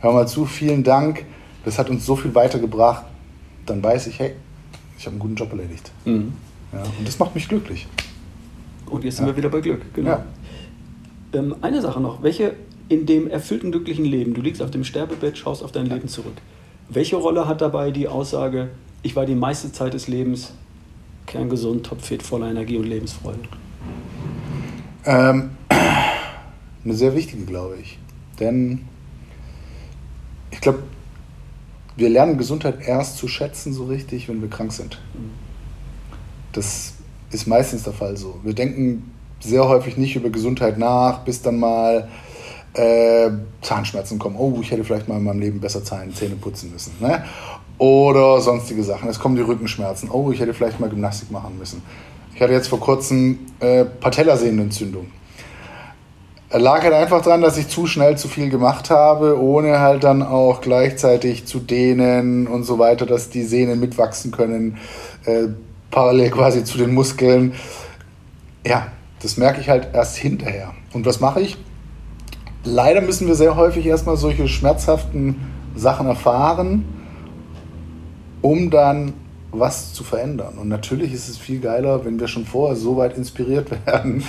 [0.00, 1.24] hör mal zu, vielen Dank,
[1.64, 3.04] das hat uns so viel weitergebracht,
[3.66, 4.32] dann weiß ich, hey,
[4.98, 5.90] ich habe einen guten Job erledigt.
[6.04, 6.32] Mhm.
[6.72, 7.86] Ja, und das macht mich glücklich.
[8.86, 9.32] Und jetzt sind ja.
[9.32, 10.10] wir wieder bei Glück, genau.
[10.10, 10.24] Ja.
[11.34, 12.54] Ähm, eine Sache noch, welche
[12.88, 16.36] in dem erfüllten, glücklichen Leben, du liegst auf dem Sterbebett, schaust auf dein Leben zurück.
[16.88, 18.70] Welche Rolle hat dabei die Aussage,
[19.02, 20.52] ich war die meiste Zeit des Lebens
[21.26, 23.38] kerngesund, topfit, voller Energie und Lebensfreude?
[25.04, 25.50] Ähm,
[26.84, 27.98] eine sehr wichtige, glaube ich.
[28.38, 28.82] Denn
[30.50, 30.82] ich glaube,
[31.96, 35.00] wir lernen Gesundheit erst zu schätzen, so richtig, wenn wir krank sind.
[36.52, 36.94] Das
[37.30, 38.38] ist meistens der Fall so.
[38.42, 42.08] Wir denken sehr häufig nicht über Gesundheit nach, bis dann mal
[42.74, 43.30] äh,
[43.60, 44.36] Zahnschmerzen kommen.
[44.36, 46.94] Oh, ich hätte vielleicht mal in meinem Leben besser Zähne putzen müssen.
[47.00, 47.24] Ne?
[47.78, 49.08] Oder sonstige Sachen.
[49.08, 50.10] Es kommen die Rückenschmerzen.
[50.10, 51.82] Oh, ich hätte vielleicht mal Gymnastik machen müssen.
[52.34, 55.06] Ich hatte jetzt vor kurzem äh, Patellasehnenentzündung
[56.58, 60.22] lag halt einfach daran, dass ich zu schnell zu viel gemacht habe, ohne halt dann
[60.22, 64.78] auch gleichzeitig zu dehnen und so weiter, dass die Sehnen mitwachsen können,
[65.24, 65.48] äh,
[65.90, 67.54] parallel quasi zu den Muskeln.
[68.66, 68.88] Ja,
[69.22, 70.72] das merke ich halt erst hinterher.
[70.92, 71.56] Und was mache ich?
[72.64, 75.36] Leider müssen wir sehr häufig erstmal solche schmerzhaften
[75.74, 76.84] Sachen erfahren,
[78.40, 79.14] um dann
[79.50, 80.56] was zu verändern.
[80.58, 84.22] Und natürlich ist es viel geiler, wenn wir schon vorher so weit inspiriert werden,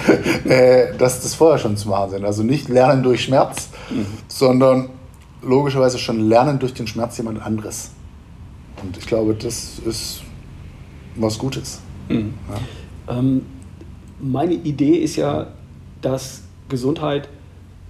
[0.45, 2.25] äh, dass das vorher schon zu machen sind.
[2.25, 4.05] Also nicht lernen durch Schmerz, mhm.
[4.27, 4.89] sondern
[5.41, 7.91] logischerweise schon lernen durch den Schmerz jemand anderes.
[8.83, 10.23] Und ich glaube, das ist
[11.15, 11.79] was Gutes.
[12.09, 12.33] Mhm.
[13.07, 13.17] Ja.
[13.17, 13.45] Ähm,
[14.19, 15.47] meine Idee ist ja,
[16.01, 17.29] dass Gesundheit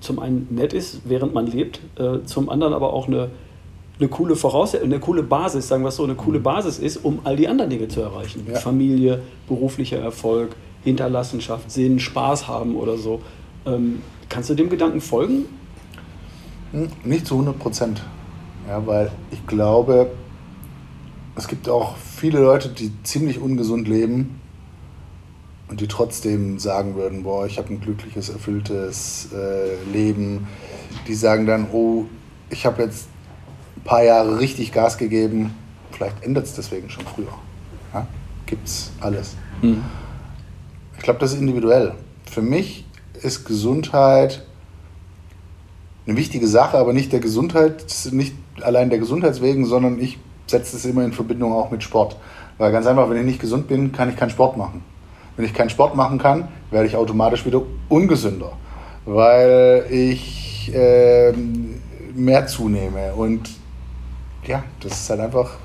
[0.04, 3.30] zum einen nett ist, während man lebt, äh, zum anderen aber auch eine
[4.00, 6.44] eine coole Voraussetzung, eine coole Basis, sagen wir es so, eine coole mhm.
[6.44, 8.46] Basis ist, um all die anderen Dinge zu erreichen.
[8.52, 8.60] Ja.
[8.60, 13.22] Familie, beruflicher Erfolg, Hinterlassenschaft, Sinn, Spaß haben oder so.
[13.66, 15.46] Ähm, kannst du dem Gedanken folgen?
[16.72, 18.04] Hm, nicht zu 100 Prozent.
[18.68, 20.12] Ja, weil ich glaube,
[21.36, 24.42] es gibt auch viele Leute, die ziemlich ungesund leben
[25.73, 30.47] und die trotzdem sagen würden, boah, ich habe ein glückliches, erfülltes äh, Leben.
[31.07, 32.05] Die sagen dann, oh,
[32.51, 33.07] ich habe jetzt
[33.83, 35.55] paar Jahre richtig Gas gegeben,
[35.89, 37.33] vielleicht ändert es deswegen schon früher.
[37.91, 38.05] Ja?
[38.63, 39.36] es alles.
[39.63, 39.81] Mhm.
[40.95, 41.95] Ich glaube, das ist individuell.
[42.29, 42.86] Für mich
[43.23, 44.45] ist Gesundheit
[46.05, 50.77] eine wichtige Sache, aber nicht der Gesundheit, nicht allein der Gesundheit wegen, sondern ich setze
[50.77, 52.15] es immer in Verbindung auch mit Sport.
[52.59, 54.92] Weil ganz einfach, wenn ich nicht gesund bin, kann ich keinen Sport machen.
[55.36, 58.54] Wenn ich keinen Sport machen kann, werde ich automatisch wieder ungesünder,
[59.06, 61.34] weil ich äh,
[62.13, 63.50] mehr zunehme und
[64.46, 65.58] ja, das ist halt einfach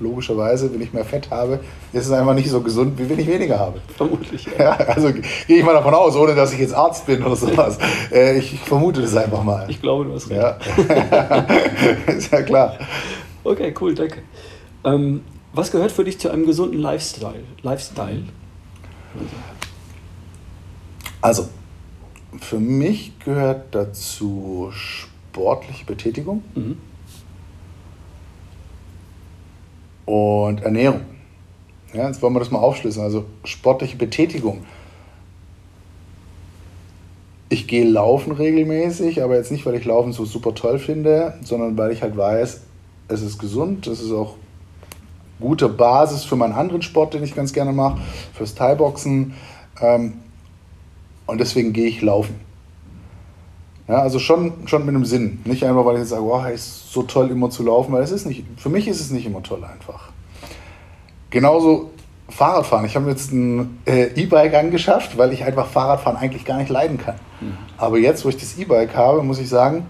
[0.00, 1.60] logischerweise, wenn ich mehr Fett habe,
[1.92, 3.80] ist es einfach nicht so gesund, wie wenn ich weniger habe.
[3.96, 4.46] Vermutlich.
[4.58, 7.36] Ja, ja also gehe ich mal davon aus, ohne dass ich jetzt Arzt bin oder
[7.36, 7.78] sowas.
[8.12, 9.66] Äh, ich vermute das einfach mal.
[9.68, 10.40] Ich glaube, du hast recht.
[10.40, 11.46] Ja,
[12.06, 12.78] ist ja klar.
[13.44, 14.22] Okay, cool, danke.
[14.84, 17.44] Ähm, was gehört für dich zu einem gesunden Lifestyle?
[17.62, 18.24] Lifestyle?
[21.20, 21.48] Also,
[22.40, 26.42] für mich gehört dazu sportliche Betätigung.
[26.54, 26.76] Mhm
[30.06, 31.00] und Ernährung.
[31.94, 33.06] Ja, jetzt wollen wir das mal aufschlüsseln.
[33.06, 34.64] Also sportliche Betätigung
[37.54, 41.78] ich gehe laufen regelmäßig, aber jetzt nicht, weil ich Laufen so super toll finde, sondern
[41.78, 42.62] weil ich halt weiß,
[43.08, 44.36] es ist gesund, es ist auch
[45.40, 48.00] gute Basis für meinen anderen Sport, den ich ganz gerne mache,
[48.32, 49.34] fürs Thai-Boxen.
[49.80, 50.14] Ähm,
[51.26, 52.40] und deswegen gehe ich laufen.
[53.88, 55.40] Ja, also schon, schon mit einem Sinn.
[55.44, 58.02] Nicht einfach, weil ich jetzt sage, oh, es ist so toll, immer zu laufen, weil
[58.02, 60.08] es ist nicht, für mich ist es nicht immer toll einfach.
[61.28, 61.90] Genauso
[62.30, 62.86] Fahrradfahren.
[62.86, 66.96] Ich habe jetzt ein äh, E-Bike angeschafft, weil ich einfach Fahrradfahren eigentlich gar nicht leiden
[66.96, 67.16] kann.
[67.40, 67.58] Mhm.
[67.76, 69.86] Aber jetzt, wo ich das E-Bike habe, muss ich sagen,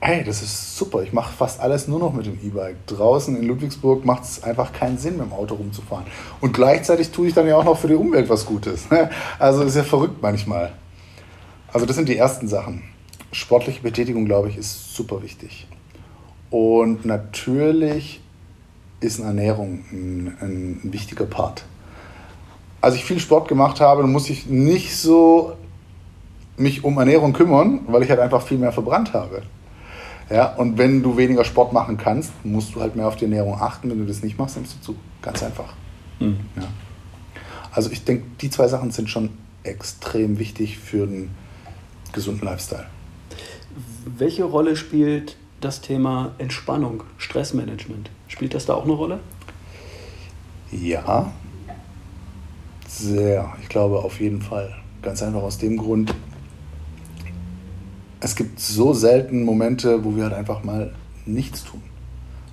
[0.00, 1.02] hey, das ist super.
[1.02, 2.86] Ich mache fast alles nur noch mit dem E-Bike.
[2.86, 6.06] Draußen in Ludwigsburg macht es einfach keinen Sinn, mit dem Auto rumzufahren.
[6.40, 8.90] Und gleichzeitig tue ich dann ja auch noch für die Umwelt was Gutes.
[8.90, 9.10] Ne?
[9.38, 10.72] Also ist ja verrückt manchmal.
[11.72, 12.84] Also das sind die ersten Sachen.
[13.32, 15.66] Sportliche Betätigung, glaube ich, ist super wichtig.
[16.50, 18.22] Und natürlich
[19.00, 21.64] ist Ernährung ein, ein, wichtiger Part.
[22.80, 25.54] Als ich viel Sport gemacht habe, muss ich nicht so
[26.56, 29.42] mich um Ernährung kümmern, weil ich halt einfach viel mehr verbrannt habe.
[30.30, 33.54] Ja, und wenn du weniger Sport machen kannst, musst du halt mehr auf die Ernährung
[33.60, 33.90] achten.
[33.90, 34.96] Wenn du das nicht machst, nimmst du zu.
[35.22, 35.72] Ganz einfach.
[36.20, 36.38] Mhm.
[36.56, 36.64] Ja.
[37.72, 39.30] Also ich denke, die zwei Sachen sind schon
[39.62, 41.30] extrem wichtig für einen
[42.12, 42.86] gesunden Lifestyle.
[44.04, 48.10] Welche Rolle spielt das Thema Entspannung, Stressmanagement?
[48.28, 49.20] Spielt das da auch eine Rolle?
[50.70, 51.32] Ja,
[52.86, 53.52] sehr.
[53.62, 54.74] Ich glaube auf jeden Fall.
[55.02, 56.14] Ganz einfach aus dem Grund,
[58.20, 60.94] es gibt so selten Momente, wo wir halt einfach mal
[61.26, 61.82] nichts tun.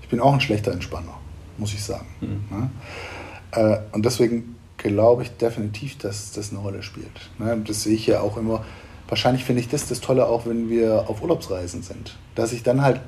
[0.02, 1.18] Ich bin auch ein schlechter Entspanner,
[1.58, 2.06] muss ich sagen.
[2.22, 2.44] Mhm.
[2.52, 3.74] Ja?
[3.76, 7.30] Äh, und deswegen glaube ich definitiv, dass das eine Rolle spielt.
[7.40, 7.58] Ne?
[7.66, 8.64] Das sehe ich ja auch immer.
[9.08, 12.82] Wahrscheinlich finde ich das das Tolle auch, wenn wir auf Urlaubsreisen sind, dass ich dann
[12.82, 13.02] halt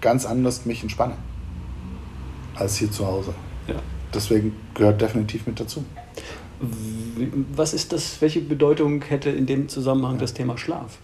[0.00, 1.14] ganz anders mich entspanne
[2.54, 3.34] als hier zu Hause.
[3.66, 3.76] Ja.
[4.12, 5.84] Deswegen gehört definitiv mit dazu.
[7.54, 10.20] Was ist das, welche Bedeutung hätte in dem Zusammenhang ja.
[10.20, 10.98] das Thema Schlaf?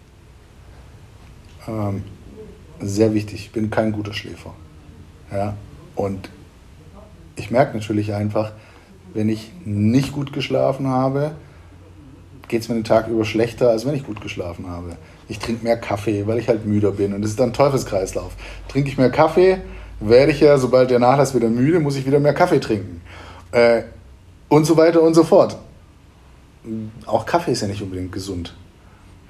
[1.69, 2.03] Ähm,
[2.81, 3.47] sehr wichtig.
[3.47, 4.55] Ich bin kein guter Schläfer.
[5.33, 5.57] Ja?
[5.95, 6.31] Und
[7.37, 8.53] ich merke natürlich einfach,
[9.13, 11.33] wenn ich nicht gut geschlafen habe,
[12.49, 14.97] geht es mir den Tag über schlechter, als wenn ich gut geschlafen habe.
[15.29, 17.15] Ich trinke mehr Kaffee, weil ich halt müder bin.
[17.15, 18.33] Und das ist dann Teufelskreislauf.
[18.69, 19.59] Trinke ich mehr Kaffee,
[20.01, 23.01] werde ich ja, sobald der Nachlass wieder müde, muss ich wieder mehr Kaffee trinken.
[23.53, 23.83] Äh,
[24.49, 25.57] und so weiter und so fort.
[27.07, 28.55] Auch Kaffee ist ja nicht unbedingt gesund.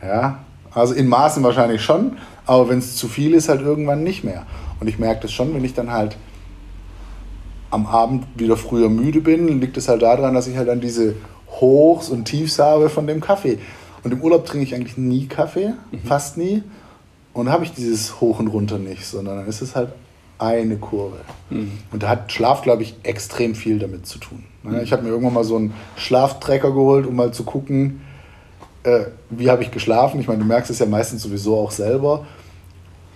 [0.03, 0.45] Ja,
[0.75, 4.47] also in Maßen wahrscheinlich schon, aber wenn es zu viel ist, halt irgendwann nicht mehr.
[4.81, 6.17] Und ich merke das schon, wenn ich dann halt
[7.71, 11.15] am Abend wieder früher müde bin, liegt es halt daran, dass ich halt dann diese
[11.61, 13.59] Hochs und Tiefs habe von dem Kaffee.
[14.03, 15.99] Und im Urlaub trinke ich eigentlich nie Kaffee, mhm.
[16.05, 16.63] fast nie.
[17.33, 19.89] Und habe ich dieses Hoch und Runter nicht, sondern dann ist es halt
[20.39, 21.19] eine Kurve.
[21.51, 21.73] Mhm.
[21.91, 24.45] Und da hat Schlaf, glaube ich, extrem viel damit zu tun.
[24.63, 24.83] Ne?
[24.83, 28.03] Ich habe mir irgendwann mal so einen Schlaftrecker geholt, um mal zu gucken,
[28.85, 30.21] äh, wie habe ich geschlafen.
[30.21, 32.27] Ich meine, du merkst es ja meistens sowieso auch selber.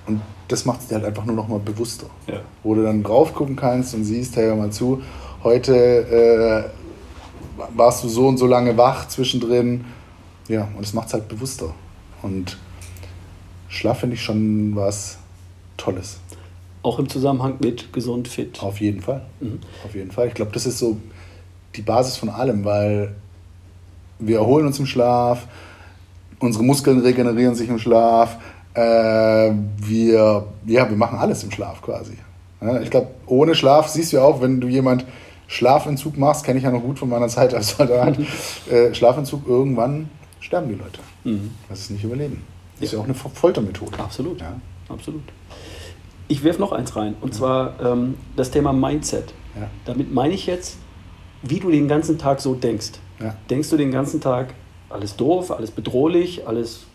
[0.07, 2.07] Und das macht es dir halt einfach nur noch mal bewusster.
[2.26, 2.40] Ja.
[2.62, 5.02] Wo du dann drauf gucken kannst und siehst, hey, hör mal zu,
[5.44, 9.85] heute äh, warst du so und so lange wach zwischendrin.
[10.48, 11.74] Ja, und es macht es halt bewusster.
[12.22, 12.57] Und
[13.68, 15.18] Schlaf finde ich schon was
[15.76, 16.18] Tolles.
[16.83, 18.62] Auch im Zusammenhang mit gesund, fit.
[18.62, 19.26] Auf jeden Fall.
[19.40, 19.61] Mhm.
[19.85, 20.28] Auf jeden Fall.
[20.28, 20.96] Ich glaube, das ist so
[21.76, 23.14] die Basis von allem, weil
[24.18, 25.46] wir erholen uns im Schlaf,
[26.38, 28.38] unsere Muskeln regenerieren sich im Schlaf,
[28.74, 32.14] äh, wir, ja, wir machen alles im Schlaf quasi.
[32.61, 35.04] Ja, ich glaube, ohne Schlaf siehst du ja auch, wenn du jemand
[35.46, 38.18] Schlafentzug machst, kenne ich ja noch gut von meiner Zeit als Soldat,
[38.70, 40.09] äh, Schlafentzug, irgendwann
[40.40, 41.00] sterben die Leute.
[41.24, 41.52] Mhm.
[41.68, 42.42] Das ist nicht überleben.
[42.76, 43.98] Das ist ja auch eine Foltermethode.
[43.98, 44.40] Absolut.
[44.40, 44.54] Ja.
[44.88, 45.22] Absolut.
[46.28, 47.38] Ich werfe noch eins rein, und ja.
[47.38, 49.33] zwar ähm, das Thema Mindset.
[49.59, 49.68] Ja.
[49.87, 50.76] Damit meine ich jetzt,
[51.42, 52.92] wie du den ganzen Tag so denkst.
[53.20, 53.37] Ja.
[53.51, 54.55] Denkst du den ganzen Tag,
[54.90, 56.87] alles doof, alles bedrohlich, alles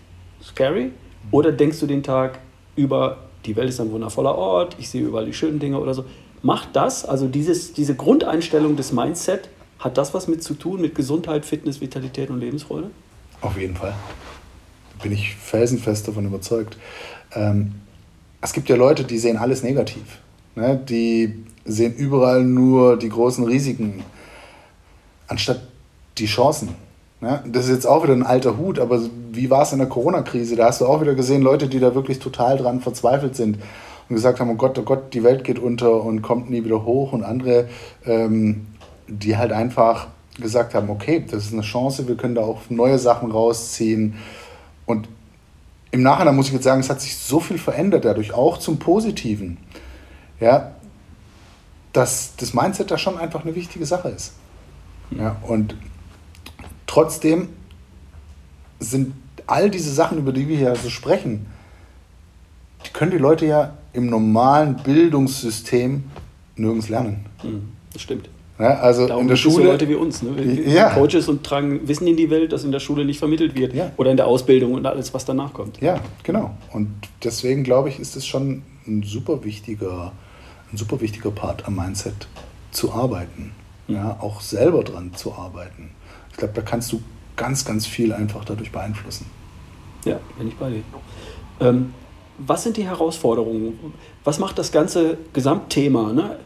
[0.42, 0.92] scary?
[1.32, 2.40] Oder denkst du den Tag
[2.76, 6.06] über, die Welt ist ein wundervoller Ort, ich sehe überall die schönen Dinge oder so?
[6.42, 10.96] Macht das, also dieses, diese Grundeinstellung des Mindset, hat das was mit zu tun, mit
[10.96, 12.90] Gesundheit, Fitness, Vitalität und Lebensfreude?
[13.42, 13.94] Auf jeden Fall.
[15.02, 16.78] Bin ich felsenfest davon überzeugt.
[17.34, 17.74] Ähm,
[18.42, 20.20] es gibt ja Leute, die sehen alles negativ.
[20.56, 20.78] Ne?
[20.78, 24.04] Die sehen überall nur die großen Risiken,
[25.28, 25.62] anstatt
[26.18, 26.70] die Chancen.
[27.22, 29.00] Ja, das ist jetzt auch wieder ein alter Hut, aber
[29.32, 30.58] wie war es in der Corona-Krise?
[30.58, 33.60] Da hast du auch wieder gesehen, Leute, die da wirklich total dran verzweifelt sind
[34.10, 36.84] und gesagt haben, oh Gott, oh Gott, die Welt geht unter und kommt nie wieder
[36.84, 37.14] hoch.
[37.14, 37.70] Und andere,
[38.06, 38.68] ähm,
[39.08, 40.08] die halt einfach
[40.40, 44.16] gesagt haben, okay, das ist eine Chance, wir können da auch neue Sachen rausziehen.
[44.86, 45.08] Und
[45.92, 48.80] im Nachhinein muss ich jetzt sagen, es hat sich so viel verändert dadurch, auch zum
[48.80, 49.58] Positiven.
[50.40, 50.72] Ja,
[51.94, 54.34] dass das Mindset da schon einfach eine wichtige Sache ist.
[55.18, 55.76] Ja, und
[56.94, 57.48] Trotzdem
[58.80, 59.14] sind
[59.48, 61.48] all diese Sachen, über die wir hier so sprechen,
[62.86, 66.04] die können die Leute ja im normalen Bildungssystem
[66.56, 67.26] nirgends lernen.
[67.42, 68.30] Mhm, das stimmt.
[68.60, 69.66] Ja, also Darum in der es so Schule.
[69.66, 70.22] Leute wie uns.
[70.22, 70.38] Ne?
[70.38, 70.90] Wir Ja.
[70.94, 73.74] sind Coaches und tragen Wissen in die Welt, das in der Schule nicht vermittelt wird.
[73.74, 73.92] Ja.
[73.98, 75.82] Oder in der Ausbildung und alles, was danach kommt.
[75.82, 76.56] Ja, genau.
[76.72, 76.90] Und
[77.24, 80.12] deswegen glaube ich, ist es schon ein super wichtiger,
[80.72, 82.28] ein super wichtiger Part am Mindset
[82.70, 83.52] zu arbeiten.
[83.88, 85.92] Ja, auch selber dran zu arbeiten.
[86.32, 87.02] Ich glaube, da kannst du
[87.36, 89.26] ganz, ganz viel einfach dadurch beeinflussen.
[90.06, 90.84] Ja, bin ich bei dir.
[91.60, 91.94] Ähm,
[92.38, 93.94] was sind die Herausforderungen?
[94.24, 96.14] Was macht das ganze Gesamtthema?
[96.14, 96.38] Ne?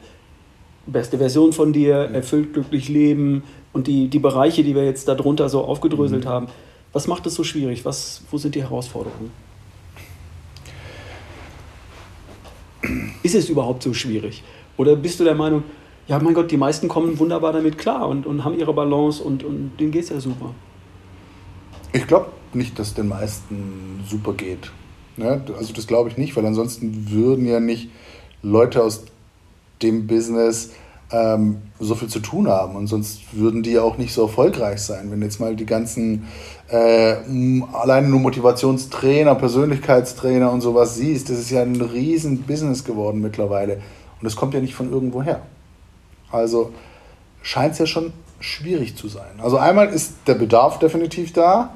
[0.85, 5.49] Beste Version von dir, erfüllt glücklich leben und die, die Bereiche, die wir jetzt darunter
[5.49, 6.47] so aufgedröselt haben.
[6.93, 7.85] Was macht es so schwierig?
[7.85, 9.31] Was, wo sind die Herausforderungen?
[13.23, 14.43] Ist es überhaupt so schwierig?
[14.77, 15.63] Oder bist du der Meinung,
[16.07, 19.43] ja, mein Gott, die meisten kommen wunderbar damit klar und, und haben ihre Balance und,
[19.43, 20.53] und denen geht es ja super?
[21.93, 24.71] Ich glaube nicht, dass den meisten super geht.
[25.17, 25.41] Ne?
[25.57, 27.89] Also das glaube ich nicht, weil ansonsten würden ja nicht
[28.41, 29.03] Leute aus
[29.81, 30.71] dem Business
[31.11, 34.79] ähm, so viel zu tun haben und sonst würden die ja auch nicht so erfolgreich
[34.79, 35.11] sein.
[35.11, 36.27] Wenn jetzt mal die ganzen
[36.69, 37.15] äh,
[37.73, 43.75] alleine nur Motivationstrainer, Persönlichkeitstrainer und sowas siehst, das ist ja ein riesen Business geworden mittlerweile
[43.75, 45.41] und das kommt ja nicht von irgendwo her.
[46.31, 46.71] Also
[47.41, 49.39] scheint es ja schon schwierig zu sein.
[49.39, 51.73] Also einmal ist der Bedarf definitiv da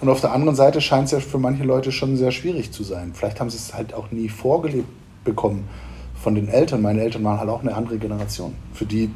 [0.00, 2.84] und auf der anderen Seite scheint es ja für manche Leute schon sehr schwierig zu
[2.84, 3.12] sein.
[3.14, 4.88] Vielleicht haben sie es halt auch nie vorgelebt
[5.24, 5.68] bekommen
[6.22, 6.82] von den Eltern.
[6.82, 8.54] Meine Eltern waren halt auch eine andere Generation.
[8.72, 9.10] Für die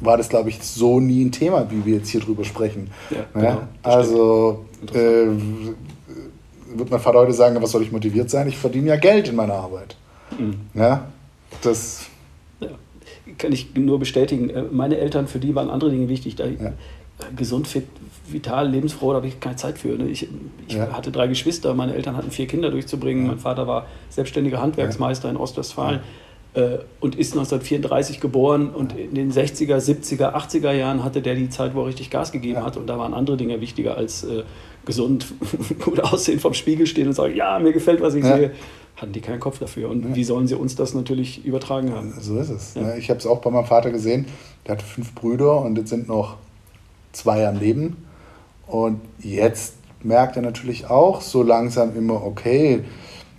[0.00, 2.90] war das, glaube ich, so nie ein Thema, wie wir jetzt hier drüber sprechen.
[3.10, 5.26] Ja, genau, also äh,
[6.74, 8.48] wird mein Vater heute sagen, was soll ich motiviert sein?
[8.48, 9.96] Ich verdiene ja Geld in meiner Arbeit.
[10.38, 10.60] Mhm.
[10.74, 11.06] Ja,
[11.62, 12.06] das
[13.40, 14.50] kann ich nur bestätigen.
[14.50, 16.36] Äh, Meine Eltern, für die waren andere Dinge wichtig.
[16.36, 16.50] Da, Ja.
[16.68, 16.72] äh,
[17.36, 17.84] Gesund, fit,
[18.28, 19.88] vital, lebensfroh, da habe ich keine Zeit für.
[19.88, 20.08] Ne?
[20.08, 20.28] Ich,
[20.68, 20.92] ich Ja.
[20.92, 23.26] hatte drei Geschwister, meine Eltern hatten vier Kinder durchzubringen.
[23.26, 26.00] Mein Vater war selbstständiger Handwerksmeister in Ostwestfalen
[26.54, 28.70] äh, und ist 1934 geboren.
[28.70, 32.32] Und in den 60er, 70er, 80er Jahren hatte der die Zeit, wo er richtig Gas
[32.32, 32.64] gegeben Ja.
[32.66, 32.76] hat.
[32.76, 34.42] Und da waren andere Dinge wichtiger als äh,
[34.86, 35.26] gesund,
[35.84, 38.36] gut aussehen, vom Spiegel stehen und sagen, ja, mir gefällt, was ich Ja.
[38.36, 38.50] sehe.
[39.00, 39.88] Hatten die keinen Kopf dafür.
[39.88, 42.12] Und wie sollen sie uns das natürlich übertragen haben?
[42.20, 42.74] So ist es.
[42.74, 42.96] Ja.
[42.96, 44.26] Ich habe es auch bei meinem Vater gesehen.
[44.66, 46.36] Der hatte fünf Brüder und jetzt sind noch
[47.12, 47.96] zwei am Leben.
[48.66, 52.84] Und jetzt merkt er natürlich auch so langsam immer, okay,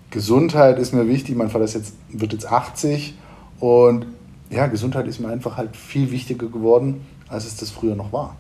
[0.10, 1.36] Gesundheit ist mir wichtig.
[1.36, 3.14] Mein Vater ist jetzt, wird jetzt 80
[3.60, 4.08] und
[4.50, 8.36] ja, Gesundheit ist mir einfach halt viel wichtiger geworden, als es das früher noch war.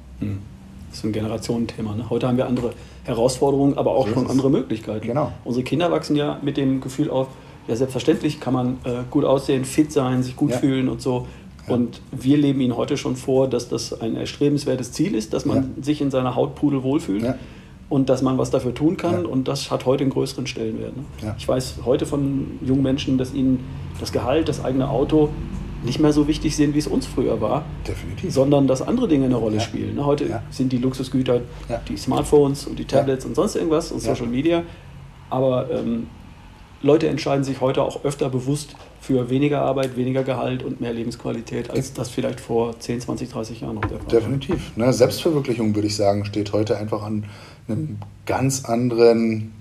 [0.89, 1.95] Das ist ein Generationenthema.
[1.95, 2.09] Ne?
[2.09, 2.73] Heute haben wir andere
[3.03, 5.07] Herausforderungen, aber auch So schon andere Möglichkeiten.
[5.07, 5.31] Genau.
[5.43, 7.27] Unsere Kinder wachsen ja mit dem Gefühl auf,
[7.67, 10.57] ja selbstverständlich kann man äh, gut aussehen, fit sein, sich gut Ja.
[10.57, 11.27] fühlen und so.
[11.67, 11.75] Ja.
[11.75, 15.75] Und wir leben ihnen heute schon vor, dass das ein erstrebenswertes Ziel ist, dass man
[15.81, 17.35] sich in seiner Haut pudelwohl fühlt Ja.
[17.89, 19.23] und dass man was dafür tun kann.
[19.23, 19.27] Ja.
[19.29, 20.95] Und das hat heute einen größeren Stellenwert.
[20.97, 21.03] Ne?
[21.23, 21.35] Ja.
[21.37, 23.59] Ich weiß heute von jungen Menschen, dass ihnen
[23.99, 25.29] das Gehalt, das eigene Auto
[25.83, 28.31] nicht mehr so wichtig sind, wie es uns früher war Definitiv.
[28.33, 29.61] sondern dass andere Dinge eine Rolle Ja.
[29.61, 29.95] spielen.
[29.95, 30.05] ne?
[30.05, 30.43] Heute Ja.
[30.51, 31.81] sind die Luxusgüter Ja.
[31.87, 33.99] die Smartphones und die Tablets und sonst irgendwas und.
[34.01, 34.63] Social Media.
[35.29, 36.07] Aber ähm,
[36.83, 41.69] Leute entscheiden sich heute auch öfter bewusst für weniger Arbeit, weniger Gehalt und mehr Lebensqualität,
[41.69, 44.19] als das vielleicht vor 10, 20, 30 Jahren noch der Fall war.
[44.19, 44.75] Definitiv.
[44.77, 44.91] Ne?
[44.93, 47.25] Selbstverwirklichung, würde ich sagen, steht heute einfach an
[47.67, 49.53] einem ganz anderen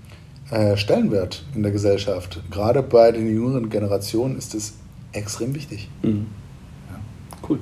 [0.51, 2.41] äh, Stellenwert in der Gesellschaft.
[2.51, 4.73] Gerade bei den jüngeren Generationen ist es
[5.13, 5.89] extrem wichtig.
[6.01, 6.27] Mhm.
[7.47, 7.59] Cool.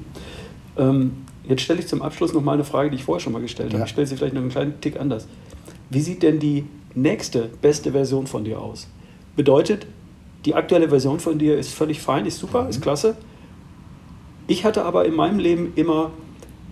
[0.78, 3.42] Ähm, jetzt stelle ich zum Abschluss noch mal eine Frage, die ich vorher schon mal
[3.42, 3.80] gestellt habe.
[3.80, 3.86] Ja.
[3.86, 5.28] Ich stelle sie vielleicht noch einen kleinen Tick anders.
[5.90, 8.88] Wie sieht denn die nächste beste Version von dir aus?
[9.36, 9.88] Bedeutet,
[10.46, 13.18] die aktuelle Version von dir ist völlig fein, ist super, ist klasse.
[14.48, 16.12] Ich hatte aber in meinem Leben immer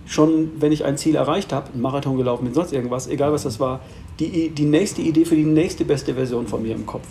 [0.06, 3.42] schon, wenn ich ein Ziel erreicht habe, einen Marathon gelaufen bin, sonst irgendwas, egal was
[3.42, 3.80] das war,
[4.18, 7.06] die, die nächste Idee für die nächste beste Version von mir im Kopf.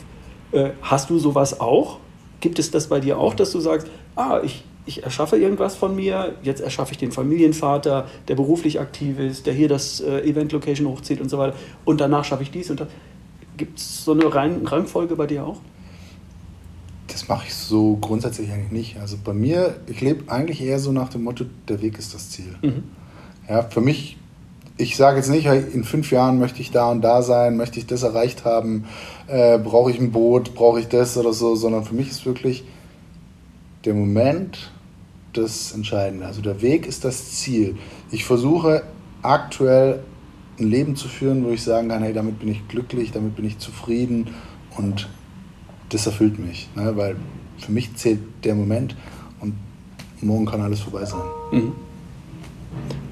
[0.51, 1.99] Äh, hast du sowas auch?
[2.39, 5.95] Gibt es das bei dir auch, dass du sagst, ah, ich, ich erschaffe irgendwas von
[5.95, 10.51] mir, jetzt erschaffe ich den Familienvater, der beruflich aktiv ist, der hier das äh, Event
[10.51, 11.55] Location hochzieht und so weiter
[11.86, 12.88] und danach schaffe ich dies und das.
[13.57, 15.57] Gibt es so eine Rein Rangfolge bei dir auch?
[17.07, 18.99] Das mache ich so grundsätzlich eigentlich nicht.
[18.99, 22.30] Also bei mir, ich lebe eigentlich eher so nach dem Motto, der Weg ist das
[22.30, 22.55] Ziel.
[22.62, 22.84] Mhm.
[23.49, 24.18] Ja, für mich,
[24.78, 27.88] ich sage jetzt nicht, in fünf Jahren möchte ich da und da sein, möchte ich
[27.88, 28.86] das erreicht haben,
[29.28, 32.63] äh, brauche ich ein Boot, brauche ich das oder so, sondern für mich ist wirklich
[33.86, 34.71] der Moment
[35.34, 36.25] das Entscheidende.
[36.25, 37.78] Also der Weg ist das Ziel.
[38.11, 38.84] Ich versuche
[39.21, 40.03] aktuell
[40.59, 43.45] ein Leben zu führen, wo ich sagen kann, hey, damit bin ich glücklich, damit bin
[43.45, 44.32] ich zufrieden
[44.78, 45.07] und
[45.89, 46.69] das erfüllt mich.
[46.75, 46.95] Ne?
[46.95, 47.15] Weil
[47.57, 48.95] für mich zählt der Moment
[49.39, 49.53] und
[50.21, 51.21] morgen kann alles vorbei sein.
[51.51, 51.71] Mhm.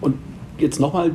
[0.02, 0.16] Und
[0.58, 1.12] jetzt nochmal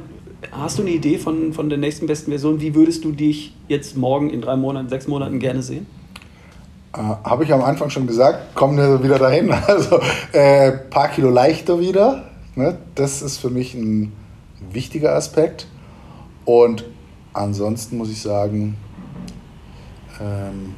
[0.53, 2.61] hast du eine Idee von, von der nächsten besten Version?
[2.61, 5.87] Wie würdest du dich jetzt morgen in drei Monaten, sechs Monaten gerne sehen?
[6.93, 9.53] Äh, Habe ich am Anfang schon gesagt, kommen wieder dahin.
[9.67, 10.01] Also
[10.33, 12.25] ein äh, paar Kilo leichter wieder.
[12.55, 12.79] Ne?
[12.95, 14.13] Das ist für mich ein
[14.73, 15.67] wichtiger Aspekt.
[16.45, 16.85] Und
[17.33, 18.77] ansonsten muss ich sagen,
[20.21, 20.75] ähm,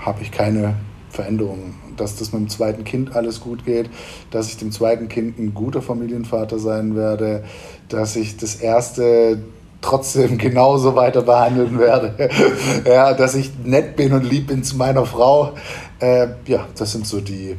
[0.00, 0.74] habe ich keine
[1.18, 1.74] Veränderungen.
[1.96, 3.90] Dass das mit dem zweiten Kind alles gut geht,
[4.30, 7.42] dass ich dem zweiten Kind ein guter Familienvater sein werde,
[7.88, 9.42] dass ich das erste
[9.80, 12.30] trotzdem genauso weiter behandeln werde.
[12.86, 15.54] ja, dass ich nett bin und lieb bin zu meiner Frau.
[15.98, 17.56] Äh, ja, das sind so die,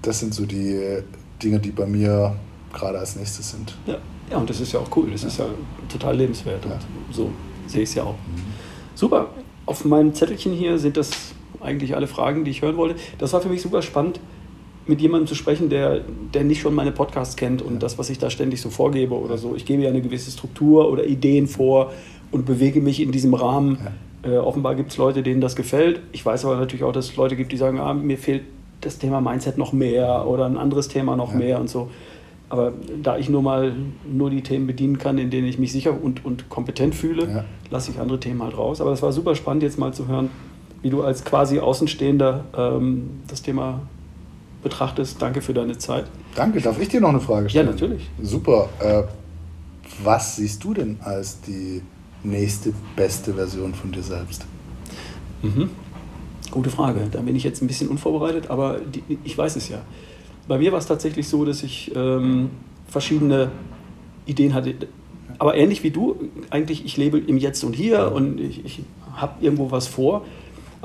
[0.00, 1.02] das sind so die
[1.42, 2.34] Dinge, die bei mir
[2.72, 3.76] gerade als nächstes sind.
[3.84, 3.98] Ja,
[4.30, 5.10] ja und das ist ja auch cool.
[5.10, 5.28] Das ja.
[5.28, 5.44] ist ja
[5.92, 6.64] total lebenswert.
[6.64, 6.72] Ja.
[6.72, 7.30] Und so
[7.66, 8.14] sehe ich es ja auch.
[8.14, 8.54] Mhm.
[8.94, 9.26] Super.
[9.66, 11.10] Auf meinem Zettelchen hier sind das
[11.66, 12.96] eigentlich alle Fragen, die ich hören wollte.
[13.18, 14.20] Das war für mich super spannend
[14.86, 16.00] mit jemandem zu sprechen, der,
[16.32, 17.78] der nicht schon meine Podcasts kennt und ja.
[17.80, 19.54] das, was ich da ständig so vorgebe oder so.
[19.56, 21.92] Ich gebe ja eine gewisse Struktur oder Ideen vor
[22.30, 23.78] und bewege mich in diesem Rahmen.
[24.24, 24.30] Ja.
[24.30, 26.00] Äh, offenbar gibt es Leute, denen das gefällt.
[26.12, 28.42] Ich weiß aber natürlich auch, dass es Leute gibt, die sagen, ah, mir fehlt
[28.80, 31.38] das Thema Mindset noch mehr oder ein anderes Thema noch ja.
[31.38, 31.90] mehr und so.
[32.48, 33.74] Aber da ich nur mal
[34.08, 37.90] nur die Themen bedienen kann, in denen ich mich sicher und, und kompetent fühle, lasse
[37.90, 38.80] ich andere Themen halt raus.
[38.80, 40.30] Aber es war super spannend, jetzt mal zu hören,
[40.82, 43.80] wie du als quasi Außenstehender ähm, das Thema
[44.62, 45.20] betrachtest.
[45.20, 46.06] Danke für deine Zeit.
[46.34, 46.60] Danke.
[46.60, 47.66] Darf ich dir noch eine Frage stellen?
[47.66, 48.10] Ja, natürlich.
[48.22, 48.68] Super.
[48.80, 49.02] Äh,
[50.02, 51.82] was siehst du denn als die
[52.22, 54.44] nächste beste Version von dir selbst?
[55.42, 55.70] Mhm.
[56.50, 57.08] Gute Frage.
[57.10, 59.78] Da bin ich jetzt ein bisschen unvorbereitet, aber die, ich weiß es ja.
[60.48, 62.50] Bei mir war es tatsächlich so, dass ich ähm,
[62.86, 63.50] verschiedene
[64.26, 64.74] Ideen hatte.
[65.38, 66.16] Aber ähnlich wie du,
[66.50, 68.82] eigentlich, ich lebe im Jetzt und Hier und ich, ich
[69.14, 70.24] habe irgendwo was vor.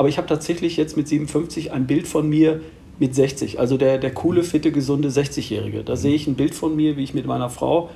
[0.02, 2.62] Aber ich habe tatsächlich jetzt mit 57 ein Bild von mir,
[2.98, 3.60] mit 60.
[3.60, 5.84] Also der, der coole, fitte, gesunde 60-Jährige.
[5.84, 7.92] Da sehe ich ein Bild von mir, wie ich mit meiner Frau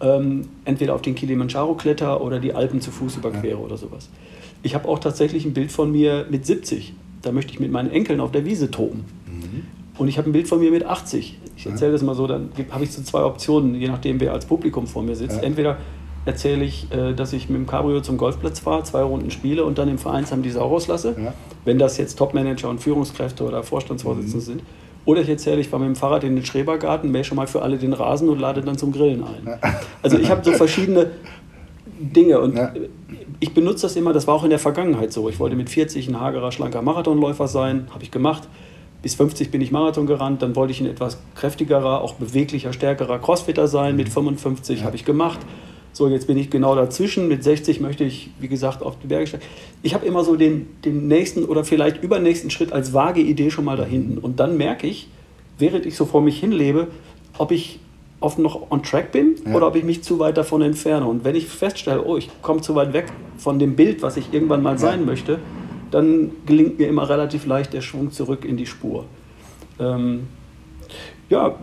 [0.00, 3.56] ähm, entweder auf den Kilimanjaro kletter oder die Alpen zu Fuß überquere ja.
[3.56, 4.08] oder sowas.
[4.62, 6.94] Ich habe auch tatsächlich ein Bild von mir mit 70.
[7.20, 9.04] Da möchte ich mit meinen Enkeln auf der Wiese toben.
[9.26, 9.64] Mhm.
[9.98, 11.40] Und ich habe ein Bild von mir mit 80.
[11.58, 14.46] Ich erzähle das mal so, dann habe ich so zwei Optionen, je nachdem, wer als
[14.46, 15.36] Publikum vor mir sitzt.
[15.36, 15.42] Ja.
[15.42, 15.76] Entweder
[16.24, 19.78] erzähle ich, äh, dass ich mit dem Cabrio zum Golfplatz fahre, zwei Runden spiele und
[19.78, 21.16] dann im Vereinsheim die Sau rauslasse.
[21.18, 21.34] Ja.
[21.64, 24.40] Wenn das jetzt Topmanager und Führungskräfte oder Vorstandsvorsitzende mhm.
[24.40, 24.62] sind.
[25.04, 27.62] Oder ich erzähle, ich fahre mit dem Fahrrad in den Schrebergarten, mähe schon mal für
[27.62, 29.58] alle den Rasen und lade dann zum Grillen ein.
[30.02, 31.10] Also ich habe so verschiedene
[31.98, 32.72] Dinge und ja.
[33.40, 35.28] ich benutze das immer, das war auch in der Vergangenheit so.
[35.28, 38.48] Ich wollte mit 40 ein hagerer, schlanker Marathonläufer sein, habe ich gemacht.
[39.02, 43.18] Bis 50 bin ich Marathon gerannt, dann wollte ich ein etwas kräftigerer, auch beweglicher, stärkerer
[43.18, 43.96] Crossfitter sein.
[43.96, 44.80] Mit 55 mhm.
[44.80, 44.86] ja.
[44.86, 45.38] habe ich gemacht.
[46.00, 47.28] So, jetzt bin ich genau dazwischen.
[47.28, 49.44] Mit 60 möchte ich, wie gesagt, auf die Berge steigen.
[49.82, 53.66] Ich habe immer so den, den nächsten oder vielleicht übernächsten Schritt als vage Idee schon
[53.66, 54.16] mal da hinten.
[54.16, 55.08] Und dann merke ich,
[55.58, 56.88] während ich so vor mich hinlebe,
[57.36, 57.80] ob ich
[58.18, 59.54] auf noch on track bin ja.
[59.54, 61.04] oder ob ich mich zu weit davon entferne.
[61.04, 64.32] Und wenn ich feststelle, oh, ich komme zu weit weg von dem Bild, was ich
[64.32, 64.78] irgendwann mal ja.
[64.78, 65.38] sein möchte,
[65.90, 69.04] dann gelingt mir immer relativ leicht der Schwung zurück in die Spur.
[69.78, 70.28] Ähm,
[71.28, 71.56] ja,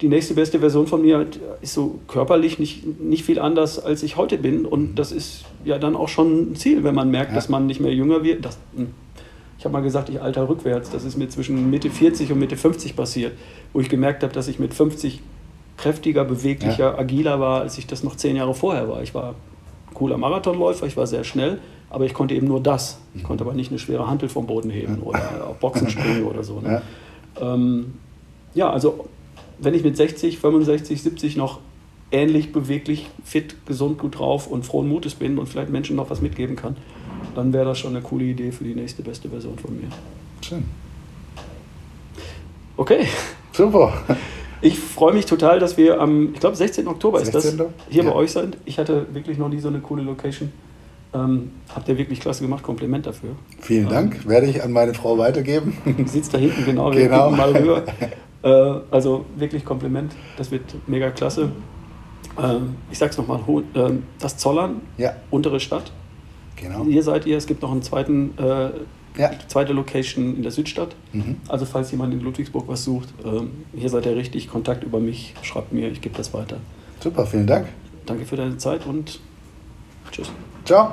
[0.00, 1.26] die nächste beste Version von mir
[1.60, 4.64] ist so körperlich nicht, nicht viel anders, als ich heute bin.
[4.64, 4.94] Und mhm.
[4.94, 7.34] das ist ja dann auch schon ein Ziel, wenn man merkt, ja.
[7.34, 8.44] dass man nicht mehr jünger wird.
[8.44, 8.88] Das, hm.
[9.58, 10.90] ich habe mal gesagt, ich alter rückwärts.
[10.90, 13.32] Das ist mir zwischen Mitte 40 und Mitte 50 passiert,
[13.72, 15.20] wo ich gemerkt habe, dass ich mit 50
[15.76, 16.98] kräftiger, beweglicher, ja.
[16.98, 19.02] agiler war, als ich das noch zehn Jahre vorher war.
[19.02, 21.58] Ich war ein cooler Marathonläufer, ich war sehr schnell,
[21.90, 22.98] aber ich konnte eben nur das.
[23.14, 25.02] Ich konnte aber nicht eine schwere Hantel vom Boden heben ja.
[25.02, 26.60] oder auf Boxen springen oder so.
[26.60, 26.82] Ne?
[27.40, 27.94] Ähm,
[28.54, 29.06] ja, also
[29.58, 31.60] wenn ich mit 60, 65, 70 noch
[32.10, 36.20] ähnlich beweglich, fit, gesund, gut drauf und frohen Mutes bin und vielleicht Menschen noch was
[36.20, 36.76] mitgeben kann,
[37.34, 39.88] dann wäre das schon eine coole Idee für die nächste beste Version von mir.
[40.40, 40.64] Schön.
[42.76, 43.06] Okay.
[43.52, 43.92] Super.
[44.60, 46.86] Ich freue mich total, dass wir am, ich glaube, 16.
[46.88, 47.38] Oktober 16.
[47.38, 48.10] ist das, hier ja.
[48.10, 48.56] bei euch sind.
[48.64, 50.52] Ich hatte wirklich noch nie so eine coole Location.
[51.14, 53.30] Ähm, habt ihr wirklich klasse gemacht, Kompliment dafür.
[53.60, 55.76] Vielen ähm, Dank, werde ich an meine Frau weitergeben.
[56.06, 57.30] Sitzt da hinten, genau, wir genau.
[57.30, 57.82] mal rüber.
[58.42, 58.48] Äh,
[58.90, 61.50] also wirklich Kompliment, das wird mega klasse.
[62.40, 63.40] Ähm, ich sag's nochmal,
[63.74, 65.14] äh, das Zollern, ja.
[65.30, 65.92] untere Stadt.
[66.56, 66.84] Genau.
[66.84, 68.70] Hier seid ihr, es gibt noch eine zweiten, äh,
[69.18, 69.30] ja.
[69.48, 70.94] zweite Location in der Südstadt.
[71.12, 71.36] Mhm.
[71.48, 75.34] Also falls jemand in Ludwigsburg was sucht, ähm, hier seid ihr richtig, Kontakt über mich,
[75.42, 76.58] schreibt mir, ich gebe das weiter.
[77.00, 77.68] Super, vielen Dank.
[78.06, 79.20] Danke für deine Zeit und
[80.10, 80.30] tschüss.
[80.64, 80.92] Ciao.